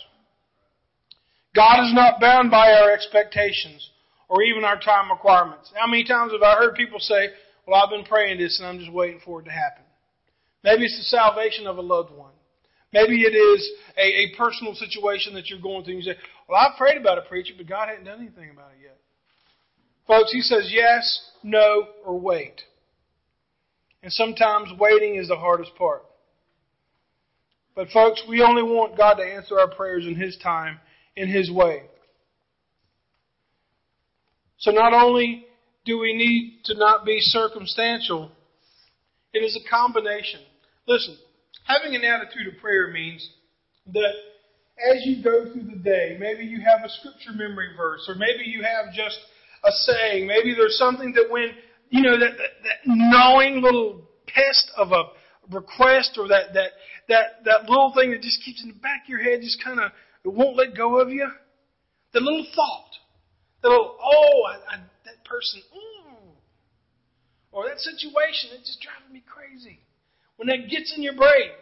God 1.55 1.85
is 1.85 1.93
not 1.93 2.19
bound 2.19 2.49
by 2.49 2.71
our 2.71 2.91
expectations 2.91 3.91
or 4.33 4.41
even 4.41 4.63
our 4.63 4.79
time 4.79 5.11
requirements. 5.11 5.71
How 5.75 5.85
many 5.85 6.03
times 6.03 6.31
have 6.31 6.41
I 6.41 6.55
heard 6.55 6.73
people 6.73 6.99
say, 6.99 7.29
well, 7.67 7.79
I've 7.79 7.91
been 7.91 8.03
praying 8.03 8.39
this 8.39 8.57
and 8.59 8.67
I'm 8.67 8.79
just 8.79 8.91
waiting 8.91 9.21
for 9.23 9.39
it 9.39 9.43
to 9.43 9.51
happen. 9.51 9.83
Maybe 10.63 10.85
it's 10.85 10.97
the 10.97 11.03
salvation 11.03 11.67
of 11.67 11.77
a 11.77 11.81
loved 11.81 12.11
one. 12.11 12.31
Maybe 12.91 13.21
it 13.21 13.35
is 13.35 13.71
a, 13.95 14.01
a 14.01 14.35
personal 14.35 14.73
situation 14.73 15.35
that 15.35 15.51
you're 15.51 15.61
going 15.61 15.83
through 15.83 15.97
and 15.97 16.03
you 16.03 16.13
say, 16.13 16.19
well, 16.49 16.59
I've 16.59 16.75
prayed 16.79 16.97
about 16.97 17.19
it, 17.19 17.25
preacher, 17.29 17.53
but 17.55 17.67
God 17.67 17.89
hadn't 17.89 18.05
done 18.05 18.21
anything 18.21 18.49
about 18.49 18.71
it 18.71 18.81
yet. 18.81 18.97
Folks, 20.07 20.31
He 20.31 20.41
says 20.41 20.71
yes, 20.73 21.29
no, 21.43 21.89
or 22.03 22.19
wait. 22.19 22.59
And 24.01 24.11
sometimes 24.11 24.69
waiting 24.79 25.15
is 25.15 25.27
the 25.27 25.35
hardest 25.35 25.75
part. 25.75 26.05
But 27.75 27.89
folks, 27.89 28.23
we 28.27 28.41
only 28.41 28.63
want 28.63 28.97
God 28.97 29.15
to 29.15 29.23
answer 29.23 29.59
our 29.59 29.69
prayers 29.69 30.07
in 30.07 30.15
His 30.15 30.37
time, 30.41 30.79
in 31.15 31.29
His 31.29 31.51
way. 31.51 31.83
So 34.63 34.71
not 34.71 34.93
only 34.93 35.45
do 35.83 35.99
we 35.99 36.13
need 36.13 36.63
to 36.65 36.73
not 36.75 37.03
be 37.05 37.19
circumstantial, 37.19 38.31
it 39.33 39.39
is 39.39 39.59
a 39.59 39.69
combination. 39.69 40.39
Listen, 40.87 41.17
having 41.65 41.95
an 41.95 42.05
attitude 42.05 42.47
of 42.47 42.61
prayer 42.61 42.87
means 42.87 43.29
that 43.87 44.13
as 44.89 45.05
you 45.05 45.21
go 45.21 45.51
through 45.51 45.65
the 45.65 45.83
day, 45.83 46.15
maybe 46.17 46.45
you 46.45 46.61
have 46.61 46.79
a 46.85 46.89
scripture 46.89 47.33
memory 47.35 47.75
verse, 47.75 48.05
or 48.07 48.15
maybe 48.15 48.49
you 48.49 48.63
have 48.63 48.93
just 48.93 49.19
a 49.65 49.71
saying, 49.71 50.27
maybe 50.27 50.55
there's 50.55 50.77
something 50.77 51.11
that 51.11 51.29
when, 51.29 51.49
you 51.89 52.01
know, 52.01 52.17
that, 52.17 52.37
that, 52.37 52.63
that 52.63 52.77
knowing 52.85 53.61
little 53.61 54.07
pest 54.27 54.71
of 54.77 54.93
a 54.93 55.03
request 55.53 56.17
or 56.17 56.29
that, 56.29 56.53
that, 56.53 56.71
that, 57.09 57.43
that 57.43 57.69
little 57.69 57.91
thing 57.93 58.11
that 58.11 58.21
just 58.21 58.41
keeps 58.45 58.63
in 58.63 58.69
the 58.69 58.75
back 58.75 59.03
of 59.03 59.09
your 59.09 59.21
head, 59.21 59.41
just 59.41 59.61
kind 59.61 59.81
of, 59.81 59.91
won't 60.23 60.55
let 60.55 60.73
go 60.73 61.01
of 61.01 61.09
you. 61.09 61.27
The 62.13 62.21
little 62.21 62.47
thought. 62.55 63.02
The 63.63 63.69
little, 63.69 63.95
oh, 64.03 64.43
I, 64.45 64.75
I, 64.75 64.77
that 65.05 65.23
person, 65.25 65.61
ooh. 65.73 66.13
Or 67.51 67.65
that 67.65 67.79
situation, 67.79 68.51
it's 68.53 68.67
just 68.67 68.81
driving 68.81 69.13
me 69.13 69.23
crazy. 69.25 69.79
When 70.35 70.47
that 70.49 70.69
gets 70.69 70.93
in 70.95 71.01
your 71.01 71.15
brain, 71.15 71.55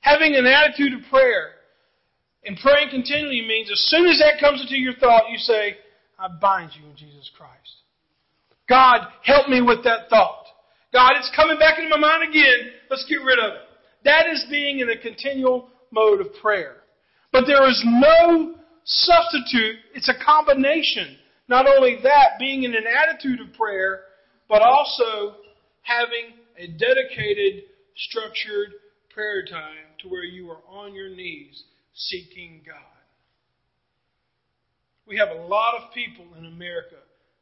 having 0.00 0.34
an 0.34 0.46
attitude 0.46 0.94
of 0.94 1.00
prayer 1.10 1.50
and 2.44 2.56
praying 2.56 2.90
continually 2.90 3.44
means 3.46 3.70
as 3.70 3.80
soon 3.86 4.08
as 4.08 4.18
that 4.18 4.40
comes 4.40 4.62
into 4.62 4.76
your 4.76 4.94
thought, 4.94 5.30
you 5.30 5.38
say, 5.38 5.76
I 6.18 6.28
bind 6.40 6.72
you 6.80 6.88
in 6.88 6.96
Jesus 6.96 7.30
Christ. 7.36 7.82
God, 8.68 9.08
help 9.22 9.48
me 9.48 9.60
with 9.60 9.84
that 9.84 10.08
thought. 10.08 10.46
God, 10.92 11.12
it's 11.16 11.30
coming 11.34 11.58
back 11.58 11.78
into 11.78 11.90
my 11.90 11.98
mind 11.98 12.30
again. 12.30 12.72
Let's 12.88 13.04
get 13.08 13.24
rid 13.24 13.38
of 13.38 13.52
it. 13.52 13.60
That 14.04 14.28
is 14.32 14.46
being 14.50 14.80
in 14.80 14.88
a 14.88 14.96
continual 14.96 15.68
mode 15.90 16.20
of 16.20 16.32
prayer. 16.40 16.76
But 17.32 17.44
there 17.46 17.68
is 17.68 17.82
no 17.84 18.54
substitute. 18.84 19.76
It's 19.94 20.08
a 20.08 20.24
combination. 20.24 21.16
Not 21.48 21.66
only 21.66 21.98
that, 22.02 22.38
being 22.38 22.62
in 22.64 22.74
an 22.74 22.84
attitude 22.86 23.40
of 23.40 23.54
prayer, 23.54 24.00
but 24.48 24.62
also 24.62 25.36
having 25.82 26.34
a 26.58 26.66
dedicated, 26.66 27.64
structured 27.96 28.72
prayer 29.10 29.44
time 29.44 29.92
to 30.02 30.08
where 30.08 30.24
you 30.24 30.50
are 30.50 30.62
on 30.68 30.94
your 30.94 31.08
knees 31.08 31.64
seeking 31.94 32.62
God. 32.66 32.76
We 35.06 35.18
have 35.18 35.30
a 35.30 35.46
lot 35.46 35.74
of 35.74 35.92
people 35.92 36.26
in 36.38 36.46
America 36.46 36.96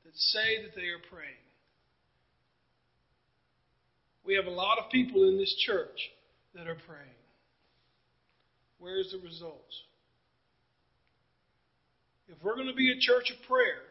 that 0.04 0.16
say 0.16 0.62
that 0.62 0.74
they 0.74 0.88
are 0.88 1.02
praying. 1.10 1.34
We 4.24 4.34
have 4.34 4.46
a 4.46 4.50
lot 4.50 4.78
of 4.78 4.90
people 4.90 5.28
in 5.28 5.38
this 5.38 5.54
church 5.66 6.10
that 6.54 6.66
are 6.66 6.78
praying. 6.86 7.10
Where's 8.78 9.12
the 9.12 9.18
results? 9.18 9.82
If 12.30 12.38
we're 12.42 12.54
going 12.54 12.70
to 12.70 12.78
be 12.78 12.94
a 12.94 12.98
church 12.98 13.34
of 13.34 13.42
prayer, 13.42 13.90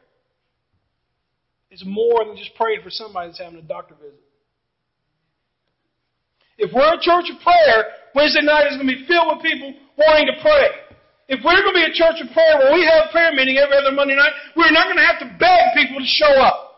it's 1.69 1.83
more 1.85 2.23
than 2.23 2.37
just 2.37 2.55
praying 2.55 2.79
for 2.81 2.89
somebody 2.89 3.27
that's 3.27 3.39
having 3.39 3.59
a 3.59 3.67
doctor 3.67 3.95
visit. 3.99 4.23
If 6.57 6.71
we're 6.71 6.95
a 6.95 7.03
church 7.03 7.27
of 7.27 7.39
prayer, 7.43 7.83
Wednesday 8.15 8.41
night 8.41 8.71
is 8.71 8.79
going 8.79 8.87
to 8.87 8.95
be 8.95 9.03
filled 9.07 9.27
with 9.35 9.43
people 9.43 9.75
wanting 9.99 10.31
to 10.31 10.39
pray. 10.39 10.71
If 11.27 11.43
we're 11.43 11.61
going 11.61 11.75
to 11.75 11.79
be 11.83 11.87
a 11.91 11.93
church 11.93 12.23
of 12.23 12.31
prayer 12.31 12.57
where 12.57 12.73
we 12.73 12.87
have 12.87 13.07
a 13.07 13.11
prayer 13.11 13.35
meeting 13.35 13.59
every 13.59 13.75
other 13.75 13.91
Monday 13.91 14.15
night, 14.15 14.31
we're 14.55 14.71
not 14.71 14.87
going 14.87 14.97
to 14.97 15.07
have 15.07 15.19
to 15.19 15.29
beg 15.37 15.75
people 15.75 15.99
to 15.99 16.07
show 16.07 16.31
up. 16.39 16.69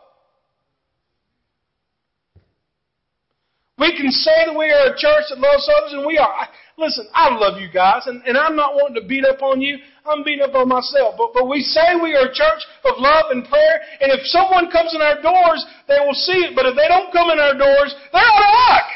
We 3.78 3.96
can 3.96 4.10
say 4.10 4.46
that 4.46 4.54
we 4.54 4.66
are 4.66 4.92
a 4.92 4.98
church 4.98 5.30
that 5.30 5.38
loves 5.38 5.66
others, 5.66 5.94
and 5.94 6.06
we 6.06 6.18
are. 6.18 6.46
Listen, 6.76 7.06
I 7.14 7.34
love 7.34 7.60
you 7.60 7.68
guys, 7.72 8.06
and, 8.06 8.22
and 8.26 8.36
I'm 8.36 8.54
not 8.54 8.74
wanting 8.74 9.00
to 9.02 9.08
beat 9.08 9.24
up 9.24 9.42
on 9.42 9.60
you. 9.60 9.78
I'm 10.06 10.24
beating 10.24 10.42
up 10.42 10.54
on 10.54 10.68
myself. 10.68 11.14
But, 11.16 11.30
but 11.34 11.48
we 11.48 11.62
say 11.62 11.94
we 12.02 12.14
are 12.14 12.26
a 12.26 12.34
church 12.34 12.62
of 12.84 12.98
love 12.98 13.30
and 13.30 13.46
prayer, 13.46 13.80
and 14.00 14.10
if 14.10 14.26
someone 14.26 14.70
comes 14.70 14.94
in 14.94 15.00
our 15.00 15.22
doors, 15.22 15.64
they 15.86 15.98
will 16.04 16.14
see 16.14 16.50
it. 16.50 16.56
But 16.56 16.66
if 16.66 16.74
they 16.74 16.88
don't 16.88 17.12
come 17.12 17.30
in 17.30 17.38
our 17.38 17.54
doors, 17.54 17.94
they're 18.12 18.22
out 18.22 18.42
of 18.42 18.54
luck. 18.68 18.88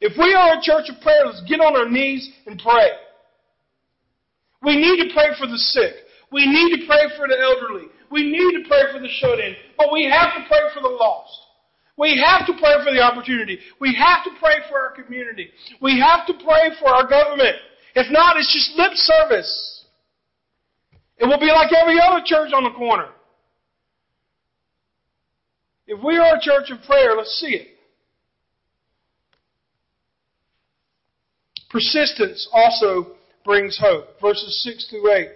If 0.00 0.18
we 0.18 0.34
are 0.34 0.58
a 0.58 0.62
church 0.62 0.90
of 0.90 1.00
prayer, 1.00 1.26
let's 1.26 1.42
get 1.46 1.60
on 1.60 1.76
our 1.76 1.88
knees 1.88 2.30
and 2.46 2.58
pray. 2.58 2.90
We 4.62 4.76
need 4.76 5.02
to 5.02 5.14
pray 5.14 5.30
for 5.38 5.46
the 5.46 5.58
sick. 5.58 5.94
We 6.30 6.46
need 6.46 6.80
to 6.80 6.86
pray 6.86 7.10
for 7.16 7.28
the 7.28 7.38
elderly. 7.38 7.86
We 8.10 8.24
need 8.24 8.62
to 8.62 8.68
pray 8.68 8.92
for 8.92 9.00
the 9.00 9.08
shut 9.08 9.38
in. 9.38 9.54
But 9.76 9.92
we 9.92 10.04
have 10.10 10.34
to 10.34 10.48
pray 10.48 10.60
for 10.74 10.82
the 10.82 10.88
lost. 10.88 11.30
We 11.96 12.20
have 12.24 12.46
to 12.46 12.54
pray 12.54 12.82
for 12.82 12.92
the 12.92 13.00
opportunity. 13.00 13.58
We 13.80 13.94
have 13.94 14.24
to 14.24 14.30
pray 14.40 14.64
for 14.68 14.78
our 14.78 14.90
community. 14.90 15.50
We 15.80 16.00
have 16.00 16.26
to 16.26 16.34
pray 16.44 16.70
for 16.80 16.88
our 16.88 17.06
government. 17.06 17.56
If 17.94 18.10
not, 18.10 18.36
it's 18.36 18.52
just 18.52 18.78
lip 18.78 18.92
service. 18.94 19.84
It 21.18 21.26
will 21.26 21.38
be 21.38 21.52
like 21.52 21.72
every 21.72 22.00
other 22.00 22.22
church 22.24 22.52
on 22.54 22.64
the 22.64 22.70
corner. 22.70 23.08
If 25.86 26.02
we 26.02 26.16
are 26.16 26.36
a 26.36 26.40
church 26.40 26.70
of 26.70 26.82
prayer, 26.86 27.14
let's 27.16 27.38
see 27.38 27.54
it. 27.54 27.68
Persistence 31.70 32.48
also 32.52 33.12
brings 33.44 33.78
hope. 33.78 34.20
Verses 34.20 34.62
6 34.64 34.90
through 34.90 35.12
8 35.12 35.28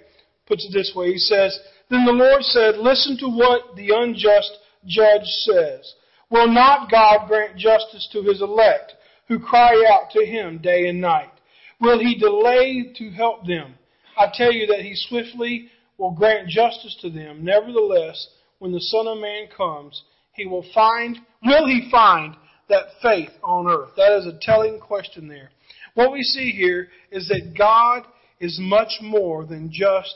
puts 0.47 0.65
it 0.65 0.73
this 0.73 0.93
way. 0.95 1.13
He 1.13 1.19
says, 1.19 1.59
Then 1.91 2.05
the 2.05 2.13
Lord 2.13 2.43
said, 2.43 2.77
Listen 2.77 3.17
to 3.19 3.29
what 3.29 3.75
the 3.77 3.91
unjust 3.95 4.59
judge 4.87 5.25
says. 5.25 5.95
Will 6.31 6.49
not 6.49 6.91
God 6.91 7.29
grant 7.29 7.57
justice 7.57 8.09
to 8.13 8.23
his 8.23 8.41
elect, 8.41 8.95
who 9.29 9.39
cry 9.39 9.73
out 9.93 10.11
to 10.11 10.25
him 10.25 10.59
day 10.59 10.89
and 10.89 11.01
night? 11.01 11.33
Will 11.81 11.99
he 11.99 12.19
delay 12.19 12.93
to 12.97 13.11
help 13.11 13.47
them? 13.47 13.75
I 14.19 14.27
tell 14.33 14.53
you 14.53 14.67
that 14.69 14.81
he 14.81 14.95
swiftly 14.95 15.69
will 15.99 16.13
grant 16.13 16.49
justice 16.49 16.97
to 17.03 17.11
them. 17.11 17.45
Nevertheless, 17.45 18.29
when 18.59 18.73
the 18.73 18.81
Son 18.81 19.07
of 19.07 19.19
Man 19.19 19.49
comes, 19.55 20.03
he 20.33 20.47
will 20.47 20.65
find, 20.75 21.19
will 21.45 21.67
he 21.67 21.89
find 21.91 22.37
that 22.69 22.87
faith 23.03 23.31
on 23.43 23.67
earth? 23.67 23.91
That 23.97 24.17
is 24.19 24.27
a 24.27 24.39
telling 24.41 24.81
question 24.81 25.29
there. 25.29 25.51
What 25.95 26.13
we 26.13 26.23
see 26.23 26.51
here 26.51 26.89
is 27.11 27.29
that 27.29 27.55
God 27.57 28.05
is 28.41 28.59
much 28.61 28.99
more 29.01 29.47
than 29.47 29.71
just 29.73 30.15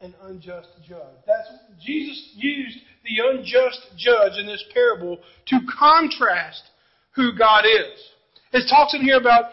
an 0.00 0.14
unjust 0.22 0.68
judge. 0.88 1.16
That's 1.26 1.48
Jesus 1.84 2.30
used 2.36 2.78
the 3.04 3.30
unjust 3.30 3.80
judge 3.96 4.38
in 4.38 4.46
this 4.46 4.64
parable 4.72 5.18
to 5.46 5.58
contrast 5.78 6.62
who 7.12 7.36
God 7.36 7.64
is. 7.64 7.98
It 8.52 8.68
talks 8.70 8.94
in 8.94 9.02
here 9.02 9.18
about 9.18 9.50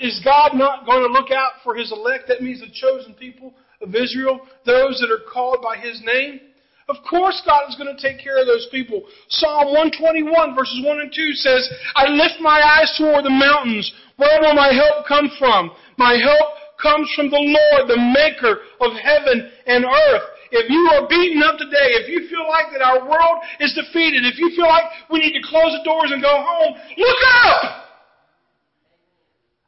is 0.00 0.20
God 0.24 0.52
not 0.54 0.86
going 0.86 1.06
to 1.06 1.12
look 1.12 1.30
out 1.30 1.52
for 1.64 1.74
His 1.74 1.92
elect? 1.92 2.28
That 2.28 2.42
means 2.42 2.60
the 2.60 2.70
chosen 2.72 3.14
people 3.14 3.54
of 3.80 3.94
Israel, 3.94 4.40
those 4.66 4.98
that 5.00 5.10
are 5.10 5.30
called 5.32 5.62
by 5.62 5.76
His 5.76 6.00
name. 6.04 6.40
Of 6.88 6.96
course 7.08 7.40
God 7.46 7.70
is 7.70 7.78
going 7.78 7.94
to 7.94 8.02
take 8.02 8.18
care 8.18 8.40
of 8.40 8.46
those 8.46 8.66
people. 8.72 9.06
Psalm 9.28 9.70
121 9.70 10.26
verses 10.58 10.82
1 10.82 11.00
and 11.00 11.12
2 11.14 11.32
says, 11.34 11.70
I 11.94 12.10
lift 12.10 12.42
my 12.42 12.58
eyes 12.58 12.90
toward 12.98 13.24
the 13.24 13.30
mountains. 13.30 13.86
Where 14.16 14.42
will 14.42 14.54
my 14.54 14.74
help 14.74 15.06
come 15.06 15.30
from? 15.38 15.70
My 15.98 16.18
help 16.18 16.50
comes 16.82 17.06
from 17.14 17.30
the 17.30 17.38
Lord, 17.38 17.86
the 17.86 18.00
maker 18.00 18.66
of 18.82 18.90
heaven 18.98 19.50
and 19.66 19.84
earth. 19.84 20.26
If 20.50 20.66
you 20.66 20.82
are 20.98 21.06
beaten 21.06 21.42
up 21.46 21.62
today, 21.62 21.94
if 22.02 22.10
you 22.10 22.26
feel 22.26 22.42
like 22.50 22.74
that 22.74 22.82
our 22.82 23.06
world 23.06 23.38
is 23.60 23.70
defeated, 23.78 24.26
if 24.26 24.34
you 24.38 24.50
feel 24.56 24.66
like 24.66 24.90
we 25.10 25.20
need 25.20 25.38
to 25.38 25.46
close 25.46 25.70
the 25.70 25.86
doors 25.86 26.10
and 26.10 26.20
go 26.20 26.42
home, 26.42 26.74
look 26.98 27.20
up! 27.46 27.89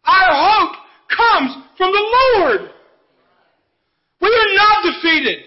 Our 0.04 0.32
hope 0.32 0.76
comes 1.08 1.56
from 1.76 1.92
the 1.92 2.06
Lord. 2.16 2.70
We 4.20 4.28
are 4.28 4.54
not 4.54 4.84
defeated. 4.84 5.44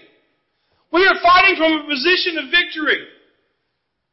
We 0.92 1.06
are 1.06 1.20
fighting 1.22 1.56
from 1.56 1.72
a 1.72 1.88
position 1.88 2.38
of 2.38 2.50
victory. 2.50 3.06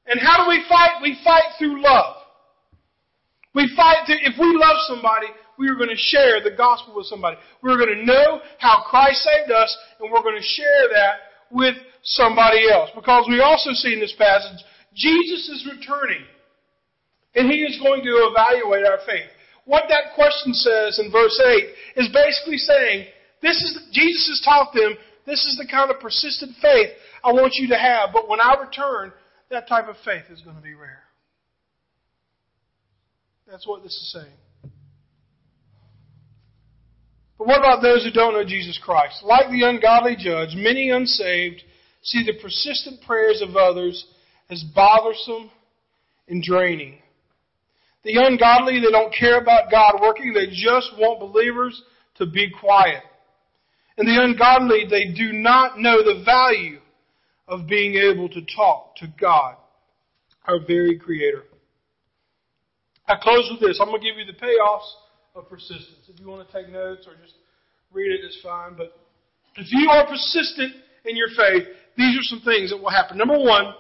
And 0.06 0.20
how 0.20 0.44
do 0.44 0.50
we 0.50 0.64
fight? 0.68 1.02
We 1.02 1.18
fight 1.24 1.44
through 1.58 1.82
love. 1.82 2.16
We 3.56 3.72
fight 3.76 4.08
to, 4.08 4.14
if 4.14 4.34
we 4.40 4.48
love 4.58 4.78
somebody, 4.88 5.28
we 5.58 5.70
are 5.70 5.76
going 5.76 5.90
to 5.90 5.96
share 5.96 6.42
the 6.44 6.56
gospel 6.58 6.96
with 6.96 7.06
somebody. 7.06 7.38
We're 7.62 7.78
going 7.78 7.96
to 8.00 8.06
know 8.06 8.42
how 8.58 8.84
Christ 8.90 9.24
saved 9.24 9.52
us, 9.52 9.78
and 10.00 10.12
we're 10.12 10.24
going 10.24 10.40
to 10.40 10.44
share 10.44 10.90
that 10.92 11.14
with 11.52 11.76
somebody 12.04 12.70
else. 12.70 12.90
Because 12.96 13.26
we 13.30 13.42
also 13.42 13.72
see 13.74 13.94
in 13.94 14.00
this 14.00 14.16
passage, 14.18 14.60
Jesus 14.96 15.50
is 15.50 15.70
returning. 15.72 16.26
And 17.36 17.52
He 17.52 17.60
is 17.60 17.80
going 17.82 18.04
to 18.04 18.10
evaluate 18.32 18.86
our 18.86 19.00
faith. 19.06 19.30
What 19.66 19.86
that 19.90 20.16
question 20.16 20.54
says 20.54 21.00
in 21.00 21.12
verse 21.12 21.40
8 21.40 22.02
is 22.04 22.10
basically 22.14 22.58
saying, 22.58 23.08
this 23.42 23.58
is, 23.58 23.88
Jesus 23.92 24.28
has 24.30 24.42
taught 24.44 24.74
them, 24.74 24.96
this 25.26 25.46
is 25.46 25.58
the 25.58 25.70
kind 25.70 25.90
of 25.90 26.00
persistent 26.00 26.56
faith 26.62 26.90
I 27.24 27.32
want 27.32 27.54
you 27.56 27.70
to 27.70 27.78
have, 27.78 28.10
but 28.12 28.28
when 28.28 28.42
I 28.42 28.56
return, 28.60 29.14
that 29.50 29.68
type 29.68 29.88
of 29.88 29.96
faith 30.04 30.24
is 30.30 30.42
going 30.42 30.58
to 30.58 30.62
be 30.62 30.74
rare. 30.74 31.04
That's 33.50 33.68
what 33.68 33.84
this 33.84 33.94
is 33.94 34.12
saying. 34.12 34.72
But 37.38 37.48
what 37.48 37.60
about 37.60 37.82
those 37.82 38.04
who 38.04 38.12
don't 38.12 38.34
know 38.34 38.44
Jesus 38.44 38.80
Christ? 38.84 39.24
Like 39.24 39.50
the 39.50 39.64
ungodly 39.64 40.16
judge, 40.18 40.56
many 40.56 40.90
unsaved 40.90 41.62
see 42.02 42.26
the 42.26 42.40
persistent 42.42 43.02
prayers 43.06 43.42
of 43.42 43.56
others 43.56 44.06
as 44.50 44.64
bothersome 44.76 45.50
and 46.28 46.44
draining. 46.44 47.00
The 48.04 48.16
ungodly, 48.18 48.80
they 48.80 48.92
don't 48.92 49.14
care 49.14 49.40
about 49.40 49.72
God 49.72 50.00
working, 50.02 50.34
they 50.34 50.48
just 50.48 50.92
want 50.98 51.20
believers 51.20 51.82
to 52.16 52.26
be 52.26 52.50
quiet. 52.50 53.04
And 53.98 54.08
the 54.08 54.22
ungodly, 54.22 54.86
they 54.90 55.14
do 55.14 55.32
not 55.32 55.80
know 55.80 56.04
the 56.04 56.24
value 56.26 56.80
of 57.48 57.68
being 57.68 57.96
able 57.96 58.28
to 58.30 58.42
talk 58.56 58.96
to 58.98 59.08
God, 59.20 59.56
our 60.46 60.60
very 60.66 60.98
Creator. 60.98 61.44
I 63.08 63.16
close 63.22 63.50
with 63.52 63.60
this. 63.60 63.80
I'm 63.82 63.90
going 63.90 64.02
to 64.02 64.08
give 64.08 64.18
you 64.18 64.26
the 64.26 64.40
payoffs 64.40 64.90
of 65.36 65.50
persistence. 65.50 66.08
If 66.08 66.20
you 66.20 66.28
want 66.28 66.48
to 66.48 66.54
take 66.54 66.72
notes 66.72 67.06
or 67.08 67.14
just 67.22 67.36
read 67.92 68.12
it, 68.12 68.22
it's 68.24 68.40
fine. 68.42 68.76
But 68.78 68.98
if 69.56 69.68
you 69.72 69.90
are 69.90 70.08
persistent 70.08 70.74
in 71.06 71.16
your 71.16 71.28
faith, 71.30 71.68
these 71.98 72.18
are 72.18 72.24
some 72.24 72.42
things 72.42 72.72
that 72.72 72.78
will 72.78 72.90
happen. 72.90 73.18
Number 73.18 73.38
one, 73.38 73.74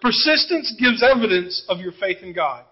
persistence 0.00 0.74
gives 0.80 1.02
evidence 1.02 1.64
of 1.68 1.78
your 1.78 1.92
faith 1.92 2.18
in 2.22 2.32
God. 2.32 2.64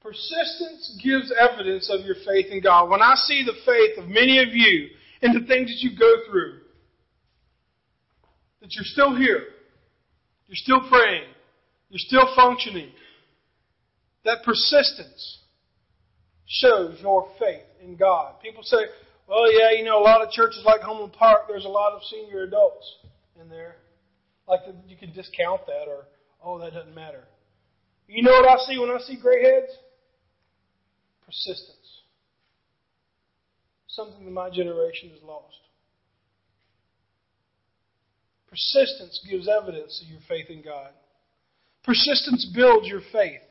Persistence 0.00 0.98
gives 1.02 1.32
evidence 1.38 1.90
of 1.90 2.06
your 2.06 2.16
faith 2.26 2.46
in 2.50 2.62
God. 2.62 2.88
When 2.88 3.02
I 3.02 3.14
see 3.16 3.44
the 3.44 3.52
faith 3.66 3.98
of 3.98 4.08
many 4.08 4.38
of 4.38 4.48
you 4.54 4.88
in 5.20 5.32
the 5.32 5.46
things 5.46 5.68
that 5.68 5.80
you 5.80 5.96
go 5.98 6.14
through, 6.28 6.60
that 8.60 8.72
you're 8.72 8.84
still 8.84 9.14
here, 9.14 9.44
you're 10.48 10.56
still 10.56 10.88
praying, 10.88 11.28
you're 11.90 11.98
still 11.98 12.34
functioning, 12.34 12.90
that 14.24 14.38
persistence 14.42 15.40
shows 16.46 16.98
your 17.00 17.28
faith 17.38 17.62
in 17.82 17.96
God. 17.96 18.40
People 18.42 18.62
say, 18.62 18.78
well, 19.28 19.52
yeah, 19.52 19.70
you 19.76 19.84
know, 19.84 19.98
a 19.98 20.02
lot 20.02 20.22
of 20.22 20.30
churches 20.30 20.62
like 20.64 20.80
Homeland 20.80 21.12
Park, 21.12 21.42
there's 21.46 21.66
a 21.66 21.68
lot 21.68 21.92
of 21.92 22.02
senior 22.10 22.42
adults 22.42 22.96
in 23.40 23.48
there. 23.48 23.76
Like 24.48 24.60
you 24.88 24.96
can 24.96 25.12
discount 25.12 25.66
that 25.66 25.88
or, 25.88 26.06
oh, 26.42 26.58
that 26.58 26.72
doesn't 26.72 26.94
matter. 26.94 27.24
You 28.08 28.22
know 28.22 28.32
what 28.32 28.48
I 28.48 28.64
see 28.66 28.78
when 28.78 28.90
I 28.90 28.98
see 28.98 29.16
gray 29.20 29.42
heads? 29.42 29.72
Persistence. 31.30 32.02
Something 33.86 34.24
that 34.24 34.32
my 34.32 34.50
generation 34.50 35.10
has 35.10 35.22
lost. 35.22 35.60
Persistence 38.48 39.24
gives 39.30 39.48
evidence 39.48 40.02
of 40.04 40.10
your 40.10 40.20
faith 40.28 40.50
in 40.50 40.60
God. 40.60 40.90
Persistence 41.84 42.50
builds 42.52 42.88
your 42.88 43.00
faith 43.12 43.42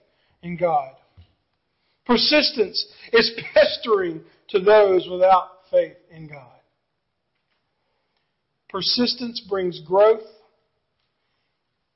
in 0.43 0.57
God. 0.57 0.91
Persistence 2.05 2.85
is 3.13 3.31
pestering 3.53 4.21
to 4.49 4.59
those 4.59 5.07
without 5.09 5.61
faith 5.71 5.95
in 6.11 6.27
God. 6.27 6.59
Persistence 8.67 9.41
brings 9.49 9.79
growth, 9.79 10.27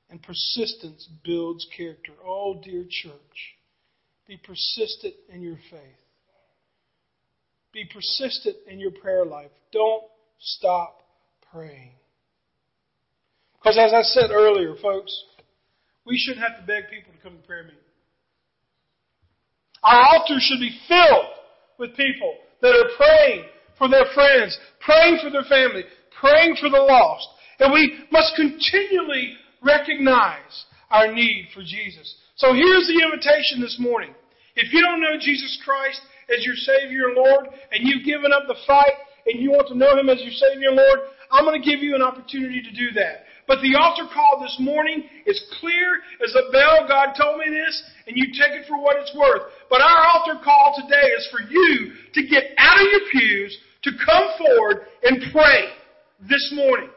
and 0.08 0.22
persistence 0.22 1.08
builds 1.24 1.66
character. 1.76 2.12
Oh, 2.26 2.58
dear 2.64 2.84
church, 2.88 3.56
be 4.26 4.36
persistent 4.36 5.14
in 5.32 5.42
your 5.42 5.58
faith. 5.70 6.00
Be 7.72 7.84
persistent 7.92 8.56
in 8.70 8.78
your 8.78 8.92
prayer 8.92 9.24
life. 9.24 9.50
Don't 9.72 10.04
stop 10.38 11.02
praying. 11.52 11.92
Because 13.58 13.78
as 13.78 13.92
I 13.92 14.02
said 14.02 14.30
earlier, 14.30 14.74
folks, 14.80 15.12
we 16.06 16.18
shouldn't 16.18 16.46
have 16.46 16.60
to 16.60 16.66
beg 16.66 16.84
people 16.90 17.12
to 17.12 17.18
come 17.22 17.36
to 17.36 17.46
prayer 17.46 17.64
meeting. 17.64 17.78
Our 19.82 20.18
altar 20.18 20.36
should 20.38 20.60
be 20.60 20.78
filled 20.88 21.26
with 21.78 21.96
people 21.96 22.34
that 22.62 22.68
are 22.68 22.96
praying 22.96 23.44
for 23.76 23.88
their 23.88 24.06
friends, 24.14 24.56
praying 24.80 25.18
for 25.22 25.30
their 25.30 25.44
family, 25.44 25.84
praying 26.18 26.56
for 26.60 26.70
the 26.70 26.78
lost. 26.78 27.26
And 27.58 27.72
we 27.72 28.04
must 28.10 28.34
continually 28.36 29.34
recognize 29.62 30.64
our 30.90 31.12
need 31.12 31.48
for 31.54 31.62
Jesus. 31.62 32.14
So 32.36 32.52
here's 32.52 32.90
the 32.90 32.98
invitation 32.98 33.62
this 33.62 33.78
morning. 33.78 34.10
If 34.56 34.72
you 34.74 34.82
don't 34.82 35.00
know 35.00 35.14
Jesus 35.20 35.54
Christ 35.64 36.00
as 36.26 36.42
your 36.42 36.58
Savior 36.58 37.06
and 37.06 37.14
Lord, 37.14 37.46
and 37.70 37.86
you've 37.86 38.04
given 38.04 38.32
up 38.32 38.50
the 38.50 38.58
fight, 38.66 38.98
and 39.26 39.40
you 39.40 39.52
want 39.52 39.68
to 39.68 39.78
know 39.78 39.94
Him 39.96 40.10
as 40.10 40.18
your 40.18 40.34
Savior 40.34 40.74
and 40.74 40.76
Lord, 40.76 40.98
I'm 41.30 41.44
going 41.44 41.60
to 41.60 41.64
give 41.64 41.78
you 41.78 41.94
an 41.94 42.02
opportunity 42.02 42.60
to 42.60 42.74
do 42.74 42.90
that. 42.98 43.30
But 43.46 43.62
the 43.62 43.78
altar 43.78 44.10
call 44.12 44.42
this 44.42 44.56
morning 44.58 45.04
is 45.26 45.38
clear 45.60 46.02
as 46.26 46.34
a 46.34 46.50
bell. 46.50 46.90
God 46.90 47.14
told 47.14 47.38
me 47.38 47.46
this, 47.46 47.74
and 48.06 48.16
you 48.16 48.26
take 48.34 48.58
it 48.58 48.66
for 48.66 48.82
what 48.82 48.96
it's 48.98 49.14
worth. 49.14 49.54
But 49.70 49.80
our 49.80 50.02
altar 50.10 50.42
call 50.42 50.74
today 50.74 51.06
is 51.14 51.28
for 51.30 51.40
you 51.46 51.94
to 52.14 52.20
get 52.26 52.50
out 52.58 52.82
of 52.82 52.86
your 52.90 53.06
pews, 53.14 53.56
to 53.86 53.90
come 54.04 54.26
forward 54.42 54.90
and 55.04 55.30
pray 55.30 55.70
this 56.28 56.50
morning. 56.54 56.90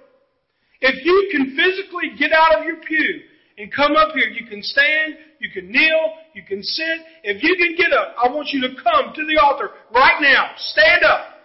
If 0.82 1.06
you 1.06 1.30
can 1.32 1.54
physically 1.54 2.17
get 2.17 2.34
out 2.34 2.58
of 2.58 2.65
your 2.65 2.78
pew 2.78 3.21
and 3.58 3.73
come 3.73 3.95
up 3.95 4.13
here. 4.13 4.30
You 4.30 4.45
can 4.45 4.62
stand, 4.62 5.15
you 5.39 5.50
can 5.52 5.71
kneel, 5.71 6.13
you 6.34 6.43
can 6.43 6.63
sit. 6.63 7.00
If 7.23 7.43
you 7.43 7.56
can 7.56 7.76
get 7.78 7.93
up, 7.93 8.15
I 8.17 8.28
want 8.30 8.50
you 8.50 8.62
to 8.62 8.76
come 8.82 9.13
to 9.13 9.26
the 9.26 9.41
altar 9.41 9.71
right 9.93 10.19
now. 10.21 10.52
Stand 10.58 11.04
up. 11.04 11.38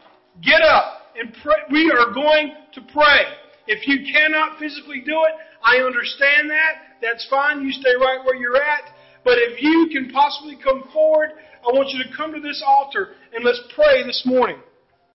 Get 0.43 0.63
up 0.63 1.13
and 1.19 1.35
pray. 1.43 1.61
We 1.71 1.91
are 1.93 2.13
going 2.13 2.55
to 2.75 2.81
pray. 2.93 3.25
If 3.67 3.87
you 3.87 4.05
cannot 4.13 4.59
physically 4.59 5.03
do 5.05 5.25
it, 5.29 5.35
I 5.63 5.85
understand 5.85 6.51
that. 6.51 6.99
That's 7.01 7.27
fine. 7.29 7.63
You 7.63 7.73
stay 7.73 7.95
right 8.01 8.25
where 8.25 8.37
you're 8.37 8.57
at. 8.57 8.95
But 9.25 9.35
if 9.39 9.63
you 9.63 9.89
can 9.93 10.11
possibly 10.11 10.57
come 10.63 10.85
forward, 10.93 11.31
I 11.63 11.73
want 11.73 11.91
you 11.91 12.03
to 12.03 12.17
come 12.17 12.33
to 12.33 12.41
this 12.41 12.63
altar 12.67 13.11
and 13.35 13.45
let's 13.45 13.61
pray 13.75 14.03
this 14.05 14.23
morning. 14.25 14.59